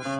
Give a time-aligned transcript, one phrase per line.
[0.00, 0.16] Selamat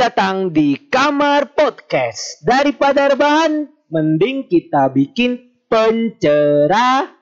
[0.00, 2.40] datang di Kamar Podcast.
[2.40, 7.14] Daripada rebahan, mending kita bikin pencerahan.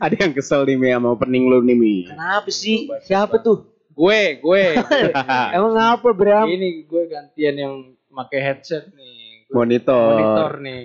[0.04, 2.08] Ada yang kesel nih Mi sama opening lu nih Mi.
[2.08, 2.88] Kenapa sih?
[3.04, 3.68] Siapa tuh?
[3.94, 4.64] Gue, gue.
[5.56, 6.48] Emang apa, Bram?
[6.50, 7.74] Ini gue gantian yang
[8.10, 9.46] pakai headset nih.
[9.46, 10.16] Gue Monitor.
[10.18, 10.84] monitor nih.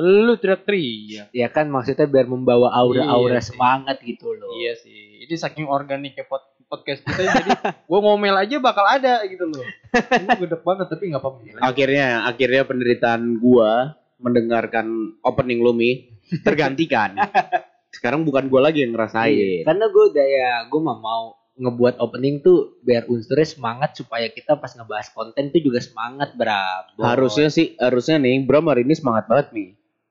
[0.00, 1.28] Lu teriak-teriak.
[1.36, 3.48] Ya kan maksudnya biar membawa aura-aura Iya sih.
[3.52, 4.56] semangat gitu loh.
[4.56, 5.20] Iya sih.
[5.28, 9.66] Ini saking organiknya pod podcast kita jadi gue ngomel aja bakal ada gitu loh.
[10.22, 11.58] Ini gede banget tapi nggak apa-apa.
[11.66, 17.16] Akhirnya akhirnya penderitaan gua mendengarkan opening lu Mi tergantikan.
[17.96, 19.34] Sekarang bukan gua lagi yang ngerasain.
[19.34, 24.30] Iya, Karena gue udah ya, gue mah mau ngebuat opening tuh biar unsurnya semangat supaya
[24.30, 26.96] kita pas ngebahas konten tuh juga semangat, Bram.
[27.02, 29.66] Harusnya sih harusnya nih Bram hari ini semangat banget Mi.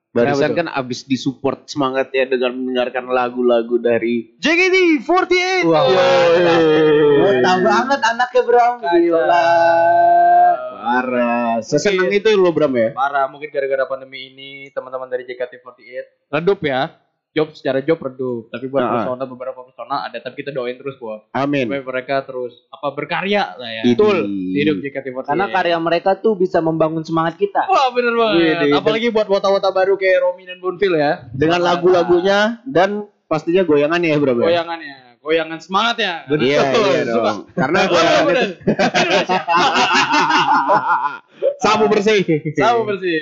[0.10, 5.70] Barusan Kenapa kan abis disupport semangatnya dengan mendengarkan lagu-lagu dari JKT48.
[5.70, 6.66] Wah, Yeay.
[7.22, 8.74] Mantap banget anaknya Bram.
[8.82, 9.46] Gila.
[10.80, 11.52] Parah.
[11.60, 12.90] Seseneng itu lo Bram ya?
[12.92, 16.82] Parah mungkin gara-gara pandemi ini teman-teman dari JKT48 redup ya.
[17.30, 19.06] Job secara job redup, tapi buat Ah.
[19.06, 21.70] personal beberapa personal ada tapi kita doain terus buat Amin.
[21.70, 23.84] supaya mereka terus apa berkarya lah ya.
[23.86, 24.26] Betul.
[24.50, 25.30] Hidup JKT48.
[25.30, 27.70] Karena karya mereka tuh bisa membangun semangat kita.
[27.70, 28.74] Wah bener banget.
[28.74, 31.30] Apalagi buat wota-wota baru kayak Romi dan Bonfil ya.
[31.30, 34.46] Dengan lagu-lagunya dan pastinya goyangannya ya Bram ya?
[34.50, 34.96] Goyangannya,
[35.30, 36.26] goyangan semangatnya.
[36.26, 37.46] Iya, iya dong.
[37.54, 38.50] Karena goyangan itu
[41.64, 42.26] sabu bersih.
[42.58, 43.18] Sabu bersih.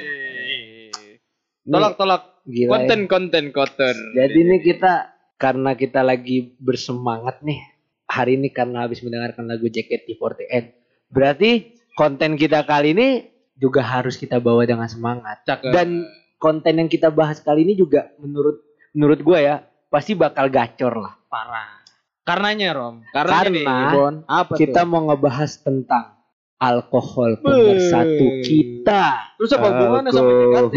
[1.68, 2.88] Tolak tolak Gila.
[2.88, 2.96] ya.
[3.12, 3.92] konten kotor.
[4.16, 7.60] Jadi nih kita karena kita lagi bersemangat nih
[8.08, 10.64] hari ini karena habis mendengarkan lagu JKT48.
[11.12, 13.28] Berarti konten kita kali ini
[13.60, 15.44] juga harus kita bawa dengan semangat.
[15.44, 15.76] Cakep.
[15.76, 16.08] Dan
[16.40, 18.64] konten yang kita bahas kali ini juga menurut
[18.96, 19.60] menurut gue ya
[19.92, 21.20] pasti bakal gacor lah.
[21.28, 21.87] parah.
[22.28, 22.96] Karenanya Rom.
[23.08, 23.64] Karena, Karena ini,
[23.96, 24.14] Bon.
[24.28, 24.90] Apa Kita tuh?
[24.92, 26.20] mau ngebahas tentang
[26.58, 29.04] alkohol pemersatu kita.
[29.38, 30.76] Terus apa hubungannya sama JKT?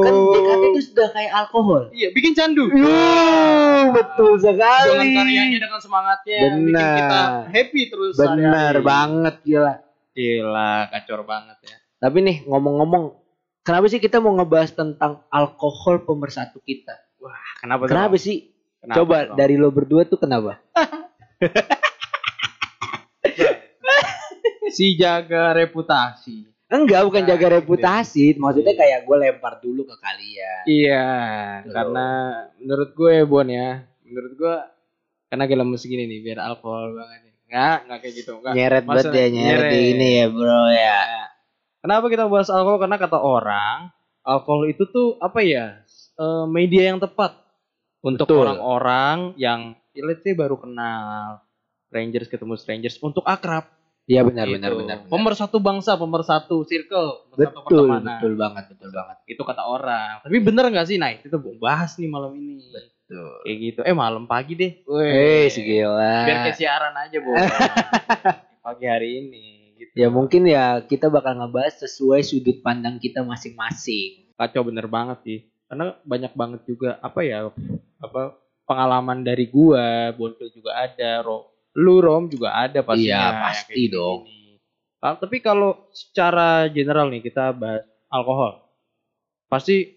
[0.00, 1.82] Kan JKT itu sudah kayak alkohol.
[1.92, 2.66] Iya, bikin candu.
[2.66, 4.90] Uh, betul sekali.
[4.90, 6.96] Dengan karyanya dengan semangatnya bikin Benar.
[6.96, 7.20] kita
[7.52, 8.12] happy terus.
[8.16, 8.34] Bener
[8.74, 8.82] sehari-hari.
[8.82, 9.74] banget gila.
[10.10, 11.76] Gila, kacor banget ya.
[11.96, 13.04] Tapi nih ngomong-ngomong,
[13.60, 16.96] kenapa sih kita mau ngebahas tentang alkohol pemersatu kita?
[17.60, 17.84] Kenapa?
[17.84, 18.22] tuh, Kenapa Rom?
[18.22, 18.55] sih?
[18.86, 20.62] Kenapa, Coba dari lo berdua tuh kenapa?
[24.70, 26.46] si jaga reputasi.
[26.66, 27.56] Enggak, bukan Nah, jaga gitu.
[27.62, 28.24] reputasi.
[28.38, 30.62] Maksudnya kayak gue lempar dulu ke kalian.
[30.66, 31.06] Iya,
[31.62, 31.74] Betul.
[31.74, 32.06] karena
[32.58, 34.54] menurut gue Bon ya, menurut gue
[35.26, 37.34] karena kita lemes segini nih biar alkohol banget nih.
[37.46, 38.52] Enggak, enggak kayak gitu, enggak.
[38.54, 39.90] Nyeret banget ya, nyeret nyeret?
[39.94, 40.78] ini ya bro ya.
[40.78, 41.24] Ya.
[41.82, 42.78] Kenapa kita bahas alkohol?
[42.78, 43.78] Karena kata orang,
[44.22, 45.82] alkohol itu tuh apa ya?
[46.16, 47.45] eh, media yang tepat
[48.04, 48.44] untuk Betul.
[48.44, 51.44] orang-orang yang ya, let's say baru kenal
[51.88, 53.72] strangers ketemu strangers untuk akrab.
[54.06, 54.54] Iya benar gitu.
[54.62, 54.96] benar benar.
[55.02, 55.10] benar.
[55.10, 58.18] Pemersatu bangsa, pemersatu circle, pemersatu Betul, pertemanan.
[58.22, 59.16] betul banget, betul banget.
[59.26, 60.22] Itu kata orang.
[60.22, 60.94] Tapi bener nggak sih?
[60.94, 62.62] Nah, itu gua bahas nih malam ini.
[62.70, 63.34] Betul.
[63.42, 63.80] Kayak gitu.
[63.82, 64.72] Eh malam pagi deh.
[64.86, 66.22] Eh, segila.
[66.22, 67.34] Biar kayak siaran aja, Bu.
[68.66, 69.46] pagi hari ini
[69.78, 69.92] gitu.
[69.94, 74.34] Ya mungkin ya kita bakal ngebahas sesuai sudut pandang kita masing-masing.
[74.34, 75.38] Kacau bener banget sih.
[75.66, 77.50] Karena banyak banget juga apa ya?
[77.98, 81.50] Apa pengalaman dari gua, Bonfil juga ada, Ro.
[81.76, 83.30] Lu Rom juga ada pastinya.
[83.30, 83.92] Iya, pasti gini.
[83.92, 84.20] dong.
[85.02, 88.64] Ah, tapi kalau secara general nih kita bahas alkohol.
[89.46, 89.94] Pasti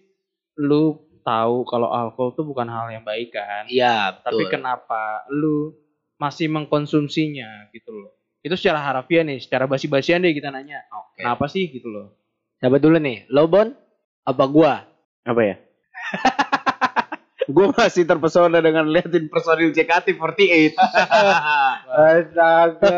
[0.60, 3.66] lu tahu kalau alkohol tuh bukan hal yang baik kan?
[3.70, 4.60] Iya, Tapi betul.
[4.60, 5.74] kenapa lu
[6.20, 8.12] masih mengkonsumsinya gitu loh?
[8.44, 10.84] Itu secara harafiah nih, secara basi-basian deh kita nanya.
[10.92, 11.24] Oke.
[11.24, 12.08] Kenapa sih gitu loh?
[12.60, 13.30] Siapa dulu nih?
[13.32, 13.72] Lo Bon?
[14.28, 14.84] Apa gua?
[15.30, 15.56] Apa ya?
[17.54, 20.74] gue masih terpesona dengan liatin personil JKT48.
[22.18, 22.98] Astaga.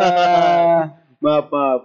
[1.20, 1.82] maaf, maaf.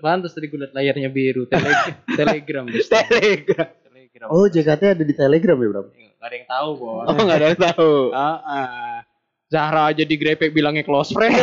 [0.00, 2.64] Pantas tadi gue liat layarnya biru, tele- telegram.
[2.88, 3.68] Telegram.
[3.84, 4.28] telegram.
[4.32, 5.86] Oh, JKT ada di Telegram ya, Bram?
[5.92, 7.06] Gak ada yang tahu, Bos.
[7.06, 7.92] Oh, nggak ada yang tahu.
[8.16, 8.98] Ah, ah.
[9.46, 11.38] Zahra aja digrepek bilangnya close friend.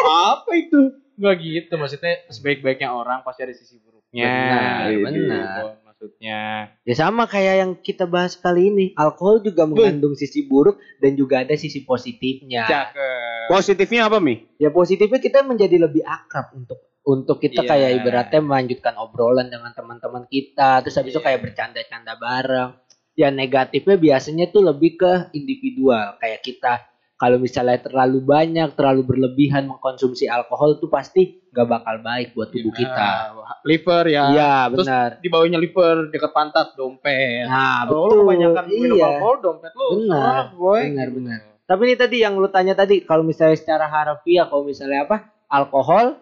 [0.00, 0.96] Apa itu?
[1.18, 4.30] Gak gitu, maksudnya sebaik-baiknya orang pasti ada sisi buruknya.
[4.30, 5.87] Benar, benar.
[5.98, 6.70] Maksudnya.
[6.86, 8.86] Ya sama kayak yang kita bahas kali ini.
[8.94, 12.70] Alkohol juga mengandung sisi buruk dan juga ada sisi positifnya.
[12.70, 13.50] Cakep.
[13.50, 14.46] Positifnya apa, Mi?
[14.62, 17.70] Ya positifnya kita menjadi lebih akrab untuk untuk kita Iya.
[17.74, 21.26] kayak ibaratnya melanjutkan obrolan dengan teman-teman kita terus habis itu Iya.
[21.26, 22.70] kayak bercanda-canda bareng
[23.16, 26.84] ya negatifnya biasanya tuh lebih ke individual kayak kita
[27.18, 32.70] kalau misalnya terlalu banyak terlalu berlebihan mengkonsumsi alkohol tuh pasti nggak bakal baik buat tubuh
[32.70, 32.94] kita
[33.34, 34.24] Nah, liver ya.
[34.30, 37.44] iya benar di bawahnya liver dekat pantat dompet.
[37.44, 40.82] nah betul lu kebanyakan minum iya alkohol dompet lu Benar, boy.
[40.86, 41.38] benar, benar.
[41.64, 45.16] tapi ini tadi yang lu tanya tadi kalau misalnya secara harafiah kalau misalnya apa
[45.46, 46.16] alkohol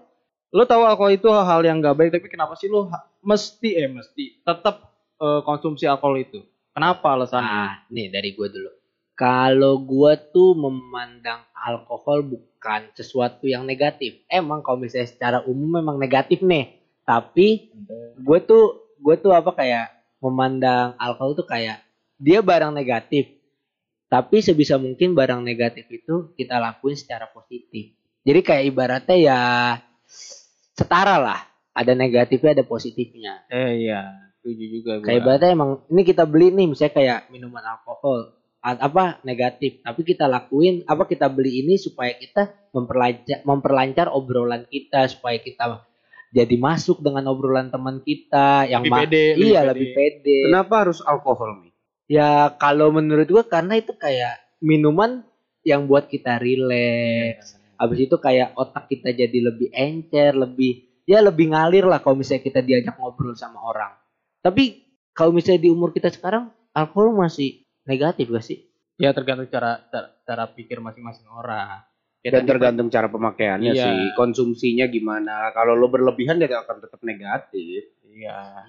[0.48, 3.90] Lu tahu alkohol itu hal yang gak baik tapi kenapa sih lu ha- mesti eh
[3.90, 4.88] mesti tetap
[5.18, 6.40] eh, konsumsi alkohol itu?
[6.70, 7.44] Kenapa alasannya?
[7.44, 8.70] Nah, nih dari gue dulu.
[9.16, 14.20] Kalau gue tuh memandang alkohol bukan sesuatu yang negatif.
[14.28, 16.84] Emang kalau misalnya secara umum memang negatif nih.
[17.08, 17.72] Tapi
[18.20, 19.88] gue tuh gue tuh apa kayak
[20.20, 21.80] memandang alkohol tuh kayak
[22.20, 23.32] dia barang negatif.
[24.12, 27.96] Tapi sebisa mungkin barang negatif itu kita lakuin secara positif.
[28.20, 29.40] Jadi kayak ibaratnya ya
[30.76, 31.40] setara lah.
[31.76, 36.72] Ada negatifnya, ada positifnya Eh iya, setuju juga kayak ibaratnya emang ini kita beli nih
[36.72, 38.32] misalnya kayak minuman alkohol
[38.66, 39.78] apa negatif.
[39.86, 45.86] Tapi kita lakuin apa kita beli ini supaya kita memperlancar memperlancar obrolan kita supaya kita
[46.34, 49.70] jadi masuk dengan obrolan teman kita yang Lebih pede, lebih iya pede.
[49.70, 50.38] lebih pede.
[50.50, 51.72] Kenapa harus alkohol nih?
[52.06, 55.26] ya kalau menurut gua karena itu kayak minuman
[55.66, 61.50] yang buat kita rileks habis itu kayak otak kita jadi lebih encer lebih ya lebih
[61.50, 63.90] ngalir lah kalau misalnya kita diajak ngobrol sama orang.
[64.38, 68.58] Tapi kalau misalnya di umur kita sekarang alkohol masih negatif gak sih
[68.96, 71.84] Ya tergantung cara cara, cara pikir masing-masing orang.
[72.18, 73.84] Ya, Dan tergantung cara pemakaiannya Iya.
[73.84, 75.52] sih, konsumsinya gimana.
[75.52, 77.92] Kalau lo berlebihan dia akan tetap negatif.
[78.02, 78.64] Iya.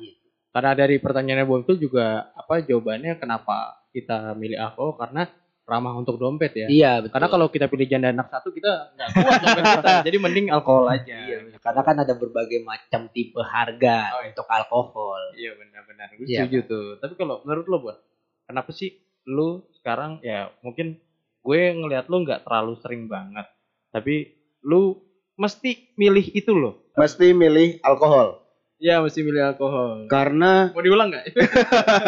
[0.50, 5.32] Karena dari pertanyaannya Bom itu juga apa jawabannya kenapa kita milih alkohol karena
[5.64, 6.68] ramah untuk dompet ya.
[6.68, 9.92] iya betul Karena kalau kita pilih janda anak satu kita nggak kuat dompet kita.
[10.12, 11.16] Jadi mending alkohol aja.
[11.24, 11.60] Iya, benar.
[11.62, 14.28] karena kan ada berbagai macam tipe harga Oh, iya.
[14.28, 16.08] untuk alkohol Iya benar-benar.
[16.14, 16.88] Gue Iya, setuju tuh.
[17.00, 17.98] Tapi kalau menurut lo buat
[18.44, 20.98] kenapa sih lu sekarang ya mungkin
[21.44, 23.48] gue ngelihat lu nggak terlalu sering banget.
[23.92, 25.00] Tapi lu
[25.40, 26.92] mesti milih itu loh.
[26.98, 28.42] Mesti milih alkohol.
[28.82, 30.12] Ya mesti milih alkohol.
[30.12, 31.26] Karena Mau diulang nggak?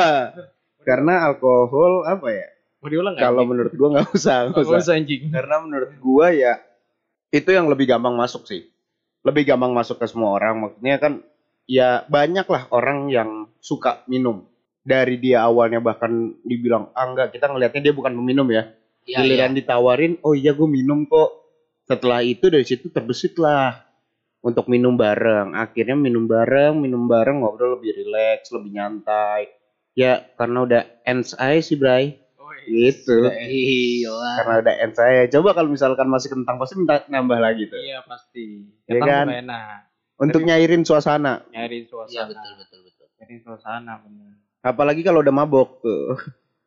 [0.89, 2.47] karena alkohol apa ya?
[2.83, 3.23] Mau diulang nggak?
[3.23, 4.79] Kalau menurut gua nggak usah, nggak usah.
[4.81, 5.29] usah anjing.
[5.29, 6.59] Karena menurut gua ya
[7.29, 8.65] itu yang lebih gampang masuk sih.
[9.21, 10.67] Lebih gampang masuk ke semua orang.
[10.67, 11.13] Maksudnya kan
[11.69, 13.29] ya banyak lah orang yang
[13.61, 14.48] suka minum.
[14.89, 18.73] Dari dia awalnya bahkan dibilang, ah enggak kita ngelihatnya dia bukan peminum ya.
[19.05, 19.17] Iya, iya.
[19.21, 21.29] Giliran ditawarin, oh iya gue minum kok.
[21.85, 23.85] Setelah itu dari situ terbesit lah
[24.41, 25.57] untuk minum bareng.
[25.57, 29.49] Akhirnya minum bareng, minum bareng ngobrol lebih rileks, lebih nyantai.
[29.97, 32.17] Ya karena udah ends aja sih Bray.
[32.39, 32.93] Oh, iya.
[32.93, 33.17] Gitu.
[33.25, 34.31] Gila.
[34.41, 35.21] Karena udah ends aja.
[35.37, 37.81] Coba kalau misalkan masih kentang pasti minta nambah lagi tuh.
[37.81, 38.69] Iya pasti.
[38.87, 39.25] Iya Ketan kan?
[39.33, 39.77] enak.
[40.19, 41.43] Untuk nyairin suasana.
[41.51, 42.13] Nyari suasana.
[42.13, 43.07] Iya betul betul betul.
[43.19, 44.48] Nyari suasana bener.
[44.59, 46.19] Apalagi kalau udah mabok tuh.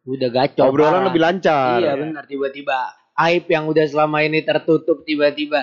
[0.05, 0.67] Udah gacor.
[0.67, 1.07] Obrolan parah.
[1.07, 1.79] lebih lancar.
[1.79, 2.79] Iya benar tiba-tiba
[3.15, 5.63] aib yang udah selama ini tertutup tiba-tiba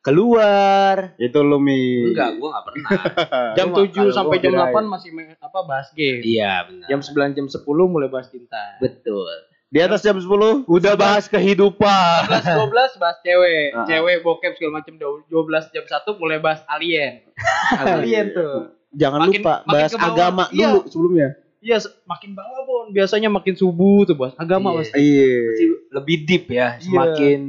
[0.00, 1.16] keluar.
[1.16, 2.08] Itu lu Mi.
[2.08, 2.90] Enggak, gua nggak pernah.
[3.56, 4.72] Jam Cuma 7 kalau sampai jam kirain.
[4.72, 6.20] 8 masih main- apa bahas game.
[6.22, 6.86] iya benar.
[6.86, 8.76] Jam 9 jam 10 mulai bahas cinta.
[8.78, 9.28] betul.
[9.66, 10.26] Di atas jam 10
[10.66, 12.26] Udah bahas kehidupan.
[12.26, 13.66] 11 12 bahas cewek.
[13.76, 13.84] Ah.
[13.84, 15.30] Cewek bokep segala macam 12
[15.70, 17.24] jam 1 mulai bahas alien.
[17.96, 18.76] alien tuh.
[18.90, 20.68] jangan Makin- lupa makin bahas agama Iya.
[20.68, 21.28] dulu sebelumnya.
[21.60, 24.78] Iya, makin bawah pun biasanya makin subuh tuh bahas agama Iya.
[24.80, 24.88] Mas.
[24.96, 25.28] Iya.
[25.44, 26.68] Pasti lebih deep ya.
[26.76, 26.82] Iya.
[26.82, 27.40] Semakin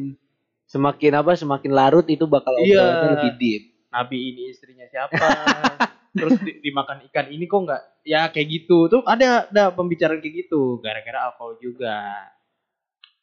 [0.68, 1.32] semakin apa?
[1.34, 3.16] Semakin larut itu bakal Iya.
[3.16, 3.64] lebih deep.
[3.88, 5.16] Nabi ini istrinya siapa?
[6.12, 8.88] Terus di- dimakan ikan ini kok nggak ya kayak gitu.
[8.88, 12.04] Tuh ada ada pembicaraan kayak gitu gara-gara alkohol juga.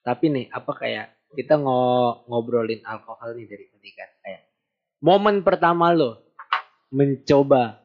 [0.00, 1.84] Tapi nih apa kayak kita ngo
[2.24, 4.40] ngobrolin alkohol nih dari tadi kan kayak
[4.98, 6.24] momen pertama lo
[6.88, 7.84] mencoba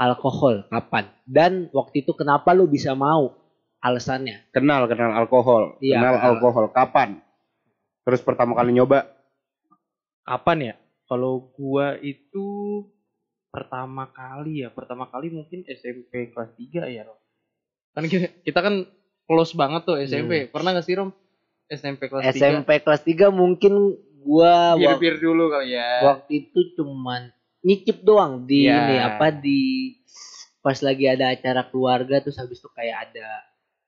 [0.00, 3.36] alkohol kapan dan waktu itu kenapa lo bisa mau
[3.84, 5.76] alasannya Kenal kenal alkohol.
[5.84, 6.28] Iya, kenal kenal.
[6.36, 7.20] alkohol kapan?
[8.08, 9.20] Terus pertama kali nyoba
[10.30, 10.74] Kapan ya?
[11.10, 12.46] Kalau gua itu
[13.50, 17.18] pertama kali ya, pertama kali mungkin SMP kelas 3 ya, Rom.
[17.98, 18.86] Kan kita, kita kan
[19.26, 20.46] close banget tuh SMP.
[20.46, 21.10] Pernah gak sih, Rom?
[21.66, 22.38] SMP kelas 3?
[22.38, 26.14] SMP kelas 3 mungkin gua Bir-bir dulu kali ya.
[26.14, 28.76] waktu itu cuman nyicip doang di Iya.
[28.76, 29.60] ini apa di
[30.60, 33.28] pas lagi ada acara keluarga terus habis itu kayak ada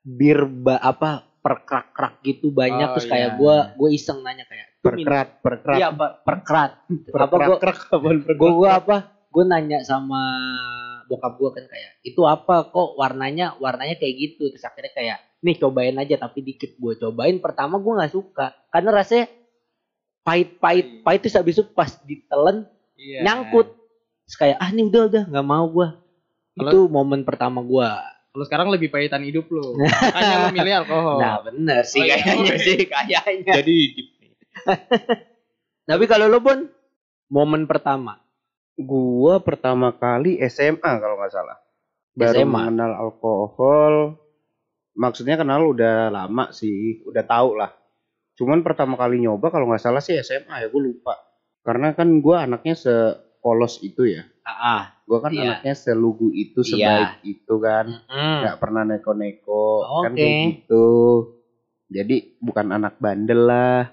[0.02, 3.38] bir ba, apa perkrak-krak gitu banyak Oh, terus kayak iya.
[3.38, 5.78] gua gue iseng nanya kayak "Tuh minum perkerat perkerat.
[5.78, 6.70] Iya, apa perkerat.
[7.12, 8.36] apa gua Perkerat.
[8.36, 8.96] gua, gua apa?
[9.32, 10.22] Gua nanya sama
[11.06, 15.56] bokap gua kan kayak, "Itu apa kok warnanya warnanya kayak gitu?" Terus akhirnya kayak, "Nih
[15.56, 19.26] cobain aja tapi dikit gua cobain." Pertama gua nggak suka karena rasanya
[20.22, 22.66] pahit-pahit, pahit terus habis itu pas ditelen
[23.02, 23.18] Iya.
[23.20, 23.66] nyangkut.
[24.22, 25.88] Terus kayak ah ini udah udah nggak mau gua.
[26.54, 27.98] Kalau- Itu momen pertama gua.
[28.30, 29.74] Kalau sekarang lebih pahitan hidup lu.
[30.14, 31.18] Makanya lu milih alkohol.
[31.18, 32.16] Nah bener sih Oh, iya.
[32.16, 33.52] kayaknya sih kayaknya.
[33.52, 33.78] Jadi
[35.82, 36.60] Tapi kalau lo Bon,
[37.28, 38.22] momen pertama.
[38.74, 41.60] gua pertama kali SMA kalau nggak salah.
[42.12, 42.48] Baru SMA.
[42.48, 44.16] mengenal alkohol.
[44.92, 47.72] Maksudnya kenal udah lama sih, udah tahu lah.
[48.32, 51.16] Cuman pertama kali nyoba kalau nggak salah sih SMA ya, gue lupa.
[51.62, 54.26] Karena kan gua anaknya sepolos itu ya.
[54.42, 54.82] Ah, ah.
[55.02, 55.42] Gue kan Iya.
[55.60, 56.68] anaknya selugu itu, Iya.
[56.68, 57.86] sebaik itu kan.
[58.06, 58.38] Mm.
[58.42, 59.64] nggak pernah neko-neko
[60.02, 60.18] kan Oke.
[60.18, 60.86] kayak gitu
[61.86, 63.86] jadi bukan anak bandel lah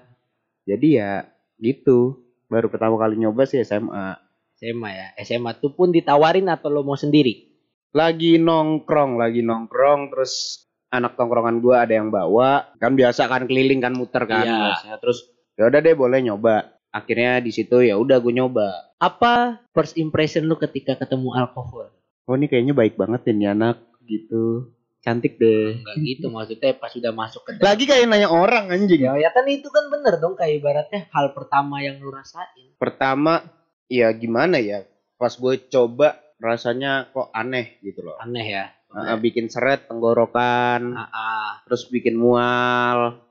[0.64, 1.12] jadi ya
[1.56, 4.16] gitu baru pertama kali nyoba sih SMA
[4.56, 5.06] SMA ya.
[5.20, 7.46] SMA tuh pun ditawarin atau lo mau sendiri?
[7.90, 13.78] lagi nongkrong lagi nongkrong terus anak tongkrongan gua ada yang bawa kan biasa kan keliling
[13.78, 14.58] kan muter kan Iya.
[14.64, 14.96] biasanya.
[14.98, 15.18] terus
[15.54, 20.44] ya udah deh boleh nyoba akhirnya di situ ya udah gue nyoba Apa first impression
[20.44, 21.88] lo ketika ketemu alkohol?
[22.22, 24.70] oh ini kayaknya baik banget ini anak gitu
[25.00, 27.64] cantik deh Enggak gitu maksudnya pas sudah masuk ke dalam.
[27.64, 31.30] lagi kayak nanya orang anjing Ya, ya kan itu kan bener dong kayak ibaratnya hal
[31.30, 32.74] pertama yang lu rasain.
[32.76, 33.40] pertama
[33.86, 34.84] ya gimana ya
[35.16, 38.64] pas gue coba rasanya kok aneh gitu loh Aneh ya.
[38.90, 41.50] Nah, bikin seret tenggorokan Ah, ah.
[41.62, 43.22] terus bikin mual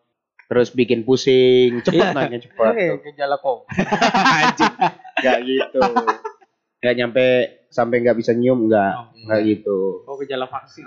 [0.49, 2.11] terus bikin pusing cepet Iya.
[2.11, 3.69] nanya cepet Oke, gejala kok.
[4.35, 4.73] anjing
[5.15, 5.79] nggak gitu
[6.79, 7.25] nggak nyampe
[7.69, 10.83] sampai nggak bisa nyium nggak Oh, nggak gitu oh, gejala vaksin.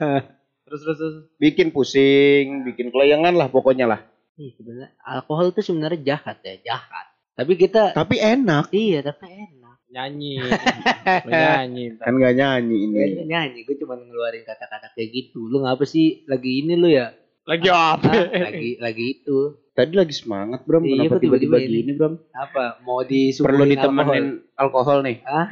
[0.64, 1.16] terus terus terus.
[1.36, 4.00] bikin pusing bikin kelayangan lah pokoknya lah
[4.34, 7.06] Ih, sebenarnya alkohol itu sebenarnya jahat ya, jahat.
[7.34, 9.76] Tapi kita tapi enak iya, tapi enak.
[9.88, 10.40] Nyanyi.
[11.28, 12.00] Nyanyi.
[12.00, 15.44] kan nggak nyanyi ini nyanyi, gue cuma ngeluarin kata-kata kayak gitu.
[15.44, 17.12] Lu ngapa sih lagi ini lu ya?
[17.42, 18.06] Lagi apa?
[18.06, 18.26] Hah?
[18.50, 19.58] lagi lagi itu.
[19.72, 21.76] tadi lagi semangat bram Iya, kenapa tiba-tiba tiba-tiba ini?
[21.80, 22.78] gini bram Apa?
[22.84, 23.72] Mau disuguhin perlu alkohol?
[23.72, 25.46] ditemenin alkohol, nih Hah?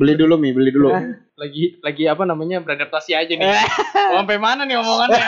[0.00, 1.04] beli dulu mi beli dulu Hah?
[1.36, 3.44] lagi lagi apa namanya beradaptasi aja nih.
[3.44, 5.20] Mau sampai mana nih omongannya?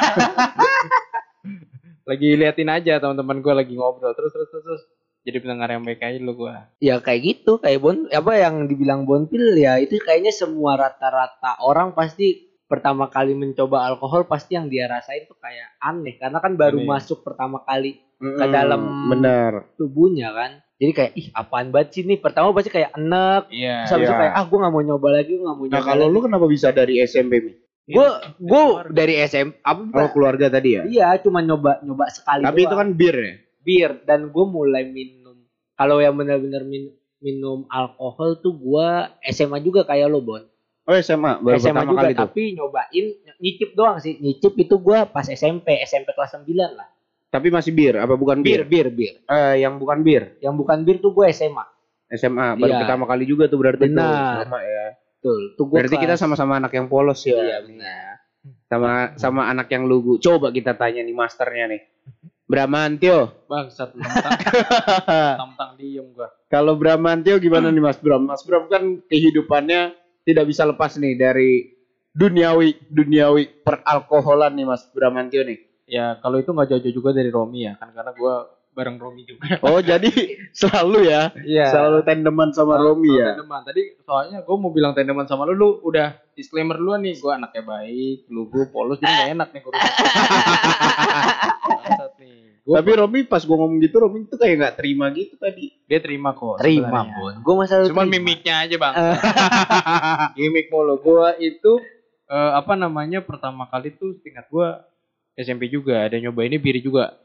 [2.08, 4.82] lagi liatin aja teman-teman gue lagi ngobrol terus terus terus, terus.
[5.28, 6.54] Jadi pendengar yang baik aja lu gue.
[6.80, 11.92] Ya kayak gitu, kayak Bon apa yang dibilang Bonpil ya itu kayaknya semua rata-rata orang
[11.92, 16.76] pasti pertama kali mencoba alkohol pasti yang dia rasain tuh kayak aneh karena kan baru
[16.76, 16.86] Aneh.
[16.86, 20.52] masuk pertama kali ke dalam- bener tubuhnya kan.
[20.76, 22.18] Jadi kayak ih apaan banget sih nih?
[22.18, 23.82] Pertama pasti kayak enek, Iya.
[23.82, 24.20] terus habis itu Iya.
[24.20, 25.88] kayak ah gue nggak mau nyoba lagi, gue nggak mau nah nyoba.
[25.88, 26.12] kalau lagi.
[26.12, 27.52] lu kenapa bisa dari SMP mi
[27.88, 28.08] gue
[28.38, 28.92] gue Keluarga.
[28.92, 32.88] dari SM apa oh keluarga tadi ya iya cuma nyoba nyoba sekali tapi itu kan
[32.92, 35.40] bir ya bir dan gue mulai minum
[35.72, 38.88] kalau yang benar-benar min- minum alkohol tuh gue
[39.26, 40.44] SMA juga kayak lo bon
[40.88, 42.20] oh SMA baru SMA pertama juga kali tuh.
[42.24, 43.06] tapi nyobain
[43.38, 44.16] nyicip doang sih.
[44.16, 46.88] Nyicip itu gue pas SMP SMP kelas 9 lah.
[47.28, 48.64] Tapi masih bir apa bukan bir?
[48.64, 49.14] Bir, bir bir.
[49.22, 50.40] Eh, yang bukan bir?
[50.40, 51.64] Yang bukan bir tuh gue SMA
[52.08, 52.80] SMA baru Iya.
[52.82, 54.48] pertama kali juga tuh berarti tuh Benar.
[54.48, 54.86] sama ya.
[55.20, 57.36] Tuh tuh gue berarti kita sama-sama anak yang polos ya.
[57.36, 58.24] Iya benar.
[58.64, 60.16] Sama sama anak yang lugu.
[60.16, 61.82] Coba kita tanya nih masternya nih.
[62.48, 64.40] Bramantio Bangsat mentang
[65.52, 66.28] mentang diem gue.
[66.48, 68.24] kalau Bramantio gimana nih Mas Bram?
[68.24, 69.92] Mas Bram kan kehidupannya
[70.28, 71.72] tidak bisa lepas nih dari
[72.12, 75.56] duniawi duniawi peralkoholan nih Mas Bramantio nih.
[75.88, 78.34] Ya kalau itu nggak jauh-jauh juga dari Romi ya kan karena gue
[78.78, 79.58] bareng Romi juga.
[79.60, 80.06] oh jadi
[80.52, 81.66] selalu ya Iya.
[81.68, 83.66] selalu tandeman sama Romi ya Tandeman.
[83.66, 87.18] Tadi soalnya gue mau bilang tandeman sama lu, lu udah disclaimer duluan nih.
[87.18, 89.82] Gue anaknya baik, lu gue polos jadi gak enak nih kurus.
[92.62, 95.98] Gua, tapi Romi pas gua ngomong gitu Romi tuh kayak nggak terima gitu tadi dia
[95.98, 96.60] terima kok.
[96.60, 98.14] terima bon gue masalah Cuman terima.
[98.14, 98.94] mimiknya aja bang.
[100.36, 101.00] Gimik mulu.
[101.00, 101.72] Gue itu
[102.28, 104.68] eh, apa namanya pertama kali tuh tingkat gue
[105.34, 107.16] SMP juga ada nyoba ini bir juga.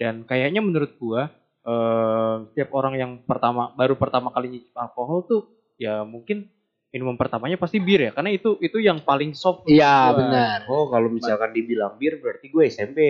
[0.00, 1.22] Dan kayaknya menurut gue
[1.60, 5.42] eh, setiap orang yang pertama baru pertama kali nyicip alkohol tuh
[5.76, 6.48] ya mungkin
[6.90, 9.62] minuman pertamanya pasti bir ya karena itu itu yang paling soft.
[9.64, 10.16] iya gua.
[10.18, 13.00] benar oh kalau misalkan dibilang bir berarti gue SMP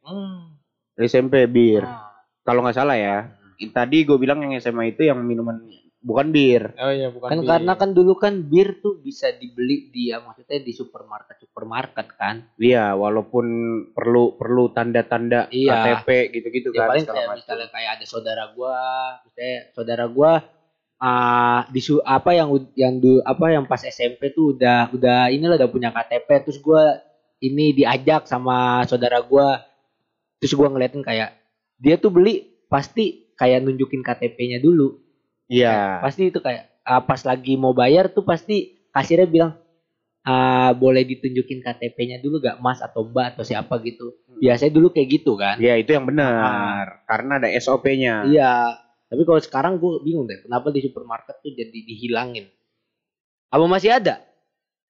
[0.00, 0.56] Hmm.
[0.96, 2.08] SMP bir Nah.
[2.40, 3.28] kalau nggak salah ya
[3.68, 5.60] tadi gue bilang yang SMA itu yang minuman
[6.00, 7.48] bukan bir Oh iya bukan kan bir.
[7.48, 12.48] karena kan dulu kan bir tuh bisa dibeli di ya maksudnya di supermarket supermarket kan
[12.56, 13.44] Iya, walaupun
[13.92, 16.00] perlu perlu tanda-tanda Iya.
[16.00, 17.36] KTP gitu-gitu ya kan paling kayak macam.
[17.36, 18.76] misalnya kayak ada saudara gua
[19.22, 20.32] misalnya saudara gua
[20.96, 25.68] ah disu apa yang yang du, apa yang pas SMP tuh udah udah inilah udah
[25.68, 27.00] punya KTP terus gua
[27.38, 29.64] ini diajak sama saudara gua
[30.36, 31.36] terus gua ngeliatin kayak
[31.76, 35.09] dia tuh beli pasti kayak nunjukin KTP-nya dulu
[35.50, 35.98] Iya.
[35.98, 39.52] pasti itu kayak ah, pas lagi mau bayar tuh pasti kasirnya bilang
[40.22, 45.08] ah boleh ditunjukin KTP-nya dulu gak mas atau mbak atau siapa gitu biasanya dulu kayak
[45.20, 47.04] gitu kan Iya, itu yang benar.
[47.04, 48.24] Karena ada SOP-nya.
[48.24, 48.54] Iya.
[49.10, 52.46] Tapi kalau sekarang gue bingung deh, kenapa di supermarket tuh jadi dihilangin?
[53.50, 54.22] Apa masih ada?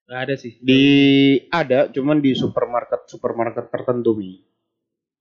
[0.04, 0.60] Gak ada sih.
[0.60, 0.82] Di
[1.48, 4.49] ada, cuman di supermarket supermarket tertentu nih.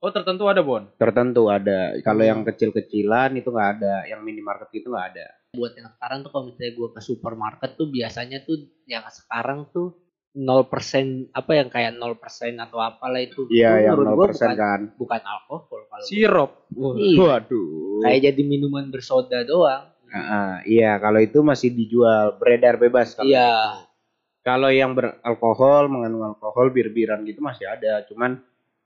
[0.00, 0.88] Oh tertentu ada Bon.
[0.96, 1.92] Tertentu ada.
[2.00, 2.30] Kalau Hmm.
[2.32, 5.26] yang kecil-kecilan itu nggak ada, yang minimarket itu nggak ada.
[5.52, 8.56] Buat yang sekarang tuh kalau misalnya gue ke supermarket tuh biasanya tuh
[8.88, 9.92] yang sekarang tuh
[10.32, 12.16] 0% apa yang kayak 0%
[12.56, 13.44] atau apalah itu.
[13.50, 14.80] Iya, Itu yang menurut 0% gua bukan, kan.
[14.96, 16.50] bukan alkohol kalau Sirup.
[16.96, 17.18] Iya.
[17.18, 18.00] Waduh.
[18.00, 19.90] kayak jadi minuman bersoda doang.
[20.08, 23.12] Ah, iya, kalau itu masih dijual beredar bebas.
[23.12, 23.84] Kalau Iya.
[24.40, 28.08] Kalau yang beralkohol, mengandung alkohol, bir-biran gitu masih ada.
[28.08, 28.40] Cuman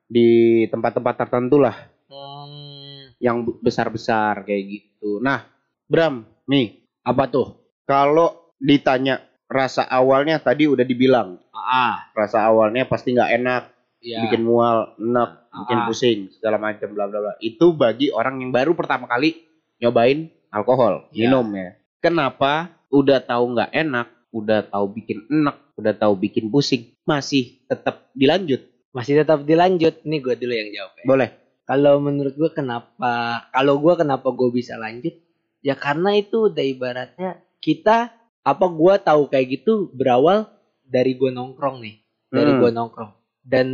[0.07, 0.29] di
[0.69, 5.19] tempat-tempat tertentu lah Hmm, yang besar-besar kayak gitu.
[5.19, 5.43] Nah,
[5.89, 7.47] Bram, nih apa tuh?
[7.85, 13.63] kalau ditanya rasa awalnya tadi udah dibilang, Ah, rasa awalnya pasti nggak enak,
[14.01, 14.25] iya.
[14.25, 15.85] bikin mual, enak, bikin Ah.
[15.85, 17.33] pusing, segala macam bla bla bla.
[17.41, 19.37] Itu bagi orang yang baru pertama kali
[19.81, 21.29] nyobain alkohol, Iya.
[21.29, 21.77] minum ya.
[22.01, 22.69] Kenapa?
[22.89, 28.65] Udah tahu nggak enak, udah tahu bikin enak, udah tahu bikin pusing, masih tetap dilanjut.
[28.95, 30.07] Masih tetap dilanjut.
[30.07, 31.05] Nih gue dulu yang jawab ya.
[31.05, 31.31] Boleh.
[31.65, 35.17] Kalau menurut gue kenapa kalau gue kenapa gue bisa lanjut?
[35.65, 38.13] Ya karena itu udah ibaratnya kita
[38.45, 40.45] apa gue tahu kayak gitu berawal
[40.85, 41.97] dari gue nongkrong nih,
[42.29, 42.61] dari Hmm.
[42.61, 43.67] gue nongkrong dan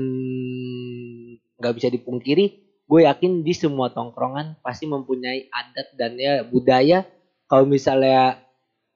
[1.58, 2.46] nggak bisa dipungkiri,
[2.86, 7.02] gue yakin di semua tongkrongan pasti mempunyai adat dan ya budaya.
[7.50, 8.38] Kalau misalnya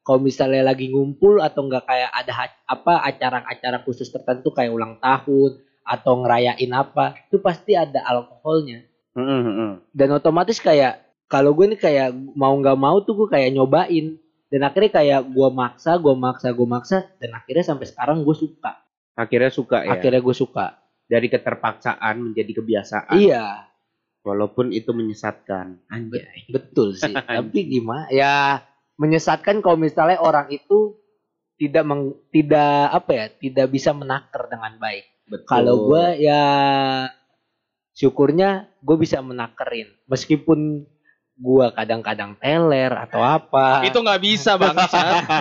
[0.06, 2.32] kalau misalnya lagi ngumpul atau enggak kayak ada
[2.70, 8.82] apa acara-acara khusus tertentu kayak ulang tahun atau ngerayain apa, itu pasti ada alkoholnya
[9.14, 9.72] Mm, mm, mm.
[9.94, 10.98] dan otomatis kayak
[11.30, 14.18] kalau gue nih kayak mau nggak mau tuh gue kayak nyobain
[14.50, 18.74] dan akhirnya kayak gue maksa gue maksa gue maksa dan akhirnya sampai sekarang gue suka
[19.14, 19.94] Akhirnya suka ya.
[19.94, 23.14] akhirnya gue suka Dari keterpaksaan menjadi kebiasaan.
[23.14, 23.70] iya
[24.26, 25.78] Walaupun itu menyesatkan.
[25.86, 26.50] Anjay.
[26.50, 28.66] betul sih tapi gimana ya
[28.98, 30.98] menyesatkan kalau misalnya orang itu
[31.54, 35.06] tidak meng, tidak apa ya tidak bisa menakar dengan baik.
[35.48, 36.42] Kalau gue ya
[37.94, 40.84] syukurnya gue bisa menakerin meskipun
[41.34, 44.76] gue kadang-kadang teler atau apa Itu nggak bisa bang.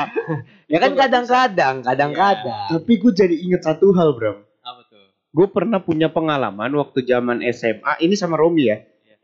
[0.72, 4.42] ya kan kadang-kadang kadang-kadang Tapi gue jadi inget satu hal, Bram.
[4.66, 5.06] Apa tuh?
[5.30, 8.02] Gue pernah punya pengalaman waktu zaman SMA.
[8.02, 8.82] Ini sama Romi ya.
[8.82, 9.18] Iya.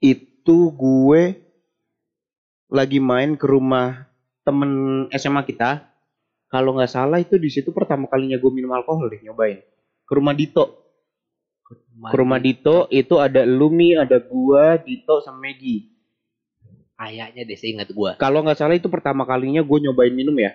[0.00, 1.36] Itu gue
[2.72, 4.08] lagi main ke rumah
[4.44, 5.84] temen SMA kita.
[6.54, 9.58] Kalau nggak salah itu di situ pertama kalinya gue minum alkohol deh nyobain.
[10.06, 10.86] Ke rumah Dito.
[11.98, 15.90] Ke rumah Dito itu ada Lumi, ada gua, Dito sama Megi.
[16.94, 20.54] kayaknya deh saya ingat gue Kalau nggak salah itu pertama kalinya gue nyobain minum ya.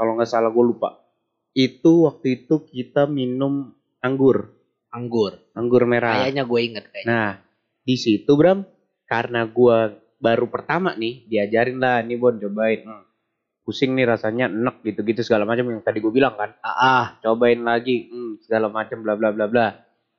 [0.00, 1.04] Kalau nggak salah gue lupa.
[1.52, 4.56] Itu waktu itu kita minum anggur,
[4.88, 6.24] anggur anggur merah.
[6.24, 7.30] kayaknya gue inget kayaknya Nah,
[7.84, 8.64] di situ Bram,
[9.08, 12.82] karena gua baru pertama nih, diajarin lah, nih Bon cobain.
[12.84, 13.05] Hmm.
[13.66, 16.54] Pusing nih rasanya enek gitu-gitu segala macam yang tadi gue bilang kan.
[16.62, 19.66] ah, ah Cobain lagi, hmm, segala macam bla bla bla bla.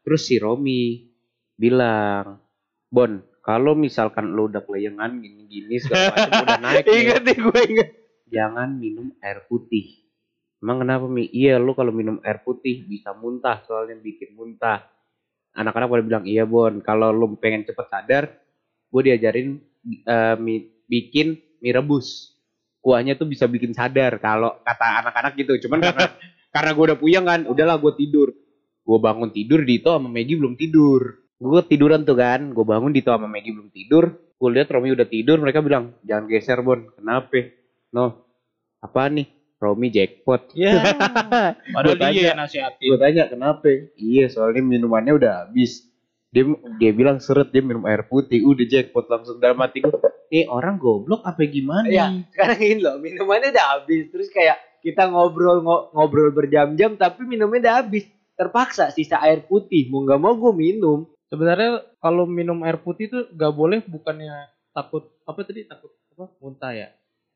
[0.03, 1.07] Terus si Romi
[1.55, 2.43] bilang,
[2.91, 7.89] Bon, kalau misalkan lo udah kelayangan gini-gini segala macam udah naik inget nih gue inget
[8.27, 10.03] jangan minum air putih.
[10.59, 11.29] Emang kenapa Mi?
[11.31, 14.83] Iya lo kalau minum air putih bisa muntah soalnya bikin muntah.
[15.57, 18.23] Anak-anak pada bilang iya Bon, kalau lo pengen cepet sadar,
[18.91, 19.57] gue diajarin
[20.43, 22.36] mi- bikin mie rebus.
[22.87, 25.67] Kuahnya tuh bisa bikin sadar kalau kata anak-anak gitu.
[25.67, 26.07] Cuman karena
[26.55, 28.31] karena gue udah puyeng kan, udahlah gue tidur.
[28.87, 31.19] Gue bangun tidur Dito sama Maggie belum tidur.
[31.35, 34.15] Gue tiduran tuh kan, gue bangun Dito sama Maggie belum tidur.
[34.39, 37.51] Gue lihat Romi udah tidur, mereka bilang jangan geser Bon, kenapa?
[37.91, 38.23] No,
[38.79, 39.27] apa nih?
[39.59, 40.53] Romi jackpot.
[40.55, 40.77] Ya.
[40.79, 42.13] Gua Padahal tanya.
[42.15, 42.87] dia nasihatin.
[42.87, 43.67] Gue tanya kenapa?
[43.99, 45.83] Iya soalnya minumannya udah habis.
[46.31, 46.47] Dia
[46.79, 49.91] dia bilang seret dia minum air putih, udah jackpot langsung dalam hati gue.
[50.29, 51.85] Eh orang goblok apa gimana?
[51.85, 57.23] Iya, sekarang ini loh minumannya udah habis terus kayak kita ngobrol ngo- ngobrol berjam-jam tapi
[57.23, 62.55] minumnya udah habis terpaksa sisa air putih mau nggak mau gue minum Sebenarnya kalau minum
[62.63, 64.31] air putih tuh nggak boleh bukannya
[64.71, 66.87] takut apa tadi takut apa muntah ya.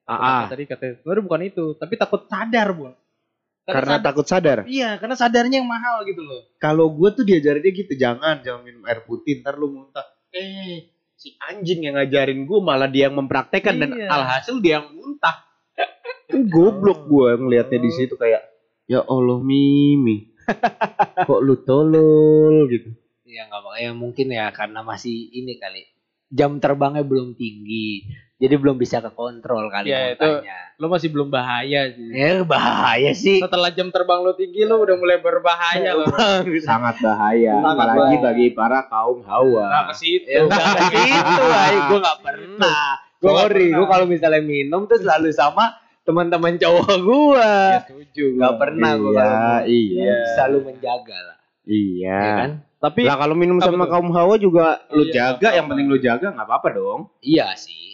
[0.08, 2.96] ah, Apa Tadi katanya sebenarnya bukan itu, tapi takut sadar bun.
[3.62, 4.58] Karena sadar- takut sadar.
[4.64, 6.48] Iya, karena sadarnya yang mahal gitu loh.
[6.56, 10.08] Kalau gue tuh diajarinnya gitu, jangan jangan minum air putih, ntar lu muntah.
[10.32, 10.88] Eh
[11.22, 14.10] si anjing yang ngajarin gue malah dia yang mempraktekkan dan Iya.
[14.10, 15.46] alhasil dia yang muntah.
[16.26, 18.42] Kan goblok gue ngelihatnya di situ kayak
[18.88, 20.34] ya Allah Mimi.
[21.30, 22.90] Kok lu tolol gitu.
[23.24, 25.88] ya nggak apa ya mungkin ya karena masih ini kali
[26.28, 28.10] jam terbangnya belum tinggi
[28.42, 30.42] jadi belum bisa kekontrol kali Ya, itu-
[30.76, 32.10] Lo masih belum bahaya sih.
[32.10, 36.10] ya bahaya sih Setelah jam terbang lo tinggi lo udah mulai berbahaya lo.
[36.60, 38.26] Sangat bahaya, Sangat apalagi bahaya.
[38.28, 39.66] bagi para kaum hawa.
[39.68, 40.26] Nah, ke situ.
[40.26, 42.82] ya udah ke situ ay gue nggak pernah
[43.16, 47.54] sorry gue kalau misalnya minum tuh selalu sama teman-teman cowok gua.
[47.80, 48.26] setuju.
[48.34, 51.38] Nggak pernah gua iya, kalau iya, selalu menjaga lah.
[51.64, 52.18] iya.
[52.18, 52.52] Ya kan?
[52.82, 53.94] Tapi Lah kalau minum sama tuh?
[53.94, 57.14] kaum hawa juga lu Iya, jaga, yang penting lu jaga nggak apa-apa dong.
[57.22, 57.91] Iya sih.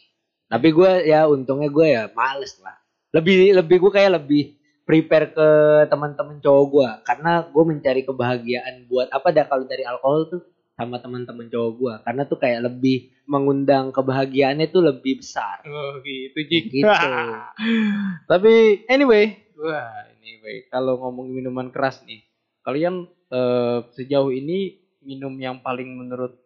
[0.47, 2.75] Tapi gue ya untungnya gue ya males lah.
[3.11, 4.57] Lebih lebih gue kayak lebih
[4.87, 5.49] prepare ke
[5.91, 10.41] teman-teman cowok gue karena gue mencari kebahagiaan buat apa dah kalau dari alkohol tuh
[10.79, 15.59] sama teman-teman cowok gue karena tuh kayak lebih mengundang kebahagiaannya tuh lebih besar.
[15.67, 16.63] Oh gitu Jik.
[16.71, 16.87] Gitu.
[18.31, 22.23] Tapi anyway, wah anyway kalau ngomong minuman keras nih,
[22.63, 26.39] kalian eh, sejauh ini minum yang paling menurut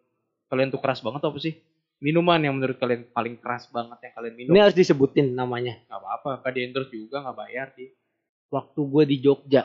[0.50, 1.54] kalian tuh keras banget apa sih?
[2.02, 4.50] Minuman yang menurut kalian paling keras banget yang kalian minum?
[4.50, 5.78] Ini harus disebutin namanya.
[5.86, 7.94] Gak apa-apa, kan di endorse juga nggak bayar sih.
[8.50, 9.62] Waktu gue di Jogja,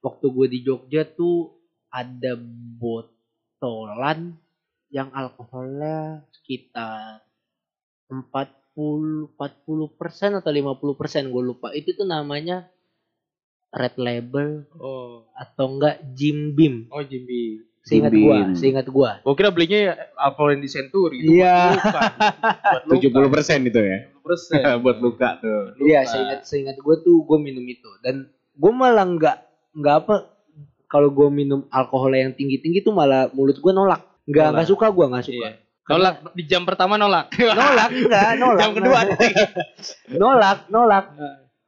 [0.00, 1.52] waktu gue di Jogja tuh
[1.92, 2.40] ada
[2.80, 4.32] botolan
[4.88, 7.20] yang alkoholnya sekitar
[8.08, 12.66] 40 40 persen atau 50 persen gue lupa itu tuh namanya
[13.74, 17.73] red label Oh, atau enggak Jim Beam oh Jimmy.
[17.84, 21.20] Seingat gua seingat gua Gua kira belinya ya alkohol di Century.
[21.20, 21.76] itu Iya.
[21.76, 23.08] buat luka.
[23.12, 23.98] Buat persen itu ya.
[24.24, 24.80] 70%.
[24.84, 25.76] Buat luka tuh.
[25.78, 26.10] iya Luka.
[26.10, 29.36] seingat seingat gua tuh gua minum itu dan gua malah enggak
[29.70, 30.14] enggak apa
[30.86, 34.86] kalau gua minum alkohol yang tinggi tinggi tuh malah mulut gua nolak enggak enggak suka
[34.88, 35.60] gua enggak suka Iya.
[35.84, 37.28] Nolak di jam pertama nolak.
[37.36, 39.00] nolak enggak nolak jam kedua.
[40.22, 41.04] nolak nolak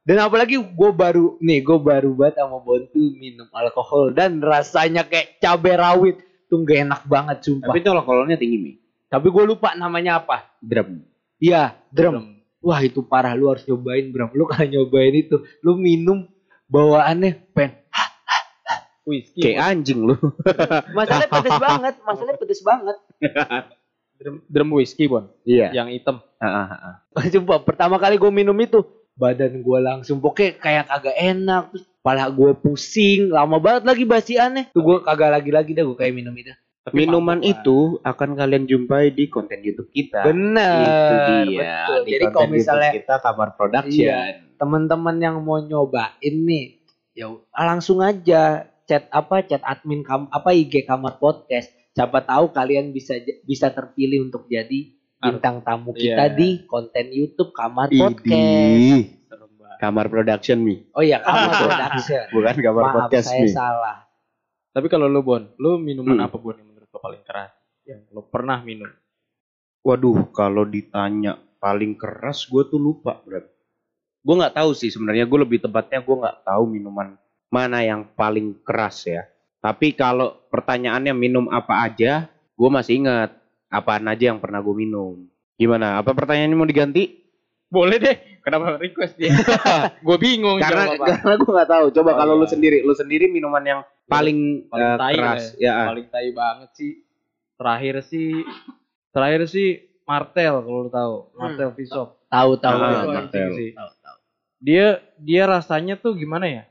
[0.07, 5.35] dan apalagi gue baru nih gue baru banget sama Bontu minum alkohol dan rasanya kayak
[5.43, 6.15] cabai rawit
[6.47, 8.71] tuh gak enak banget sumpah Tapi itu alkoholnya tinggi mi.
[9.11, 11.03] tapi gue lupa namanya apa Drum.
[11.43, 16.23] iya drum wah itu parah lu harus nyobain bram lu kalau nyobain itu lu minum
[16.71, 17.83] bawaannya pen
[19.07, 19.39] Whisky.
[19.39, 20.19] Kayak anjing lu.
[20.99, 22.97] masalahnya pedes banget masalahnya pedes banget
[24.19, 25.31] drum, drum whisky, Bon.
[25.47, 25.71] Iya.
[25.71, 26.15] Yang hitam.
[27.31, 28.83] sumpah pertama kali gue minum itu
[29.17, 34.63] badan gue langsung pokoknya kayak kagak enak terus kepala gue pusing lama banget lagi basiannya
[34.71, 36.53] tuh gue kagak lagi lagi dah gue kayak minum itu
[36.87, 37.51] Tapi Minuman lah.
[37.51, 40.23] itu akan kalian jumpai di konten YouTube kita.
[40.23, 41.15] bener itu
[41.51, 41.83] dia.
[41.83, 41.99] betul.
[41.99, 44.07] Di jadi kalau YouTube misalnya kita kamar production.
[44.07, 44.19] Iya.
[44.55, 46.15] teman-teman yang mau nyobain
[46.47, 46.79] nih
[47.11, 52.93] ya langsung aja chat apa chat admin kam apa IG kamar podcast siapa tahu kalian
[52.95, 56.33] bisa bisa terpilih untuk jadi bintang tamu kita Iya.
[56.33, 57.99] di konten YouTube kamar Idih.
[57.99, 59.15] podcast.
[59.77, 60.89] Kamar production mi.
[60.91, 63.49] oh iya kamar production Bukan kamar maaf podcast saya mi.
[63.49, 63.97] salah
[64.67, 66.25] Tapi kalau lu, Bon, lu minuman Hmm.
[66.25, 67.49] apa, Bon, yang menurut lo paling keras?
[67.81, 68.89] Yang lo pernah minum?
[69.81, 73.41] Waduh, kalau ditanya paling keras gue tuh lupa, Bro.
[74.19, 75.25] Gue nggak tahu sih sebenarnya.
[75.25, 79.25] Gue lebih tepatnya gue nggak tahu minuman mana yang paling keras ya.
[79.57, 83.33] Tapi kalau pertanyaannya minum apa aja, gue masih ingat
[83.67, 85.27] apaan aja yang pernah gue minum.
[85.55, 85.97] Gimana?
[85.97, 87.23] Apa pertanyaannya mau diganti?
[87.67, 88.15] Boleh deh.
[88.39, 89.35] Kenapa request dia?
[90.07, 91.03] gue bingung karena apa.
[91.19, 91.85] karena gue nggak tahu.
[91.91, 92.53] Coba Oh, kalau lu iya.
[92.55, 95.73] sendiri, lu sendiri minuman yang paling, paling eh, tai keras, lah ya.
[95.83, 96.91] Paling tai banget sih.
[97.57, 98.31] Terakhir sih,
[99.09, 99.67] terakhir sih
[100.03, 101.15] Martel kalau lu tahu.
[101.35, 102.15] Martel Visop.
[102.27, 103.49] tahu tahu Ah, anjing Martel.
[103.51, 103.69] sih.
[103.73, 104.17] tahu tahu
[104.57, 104.85] Dia
[105.17, 106.63] dia rasanya tuh gimana ya?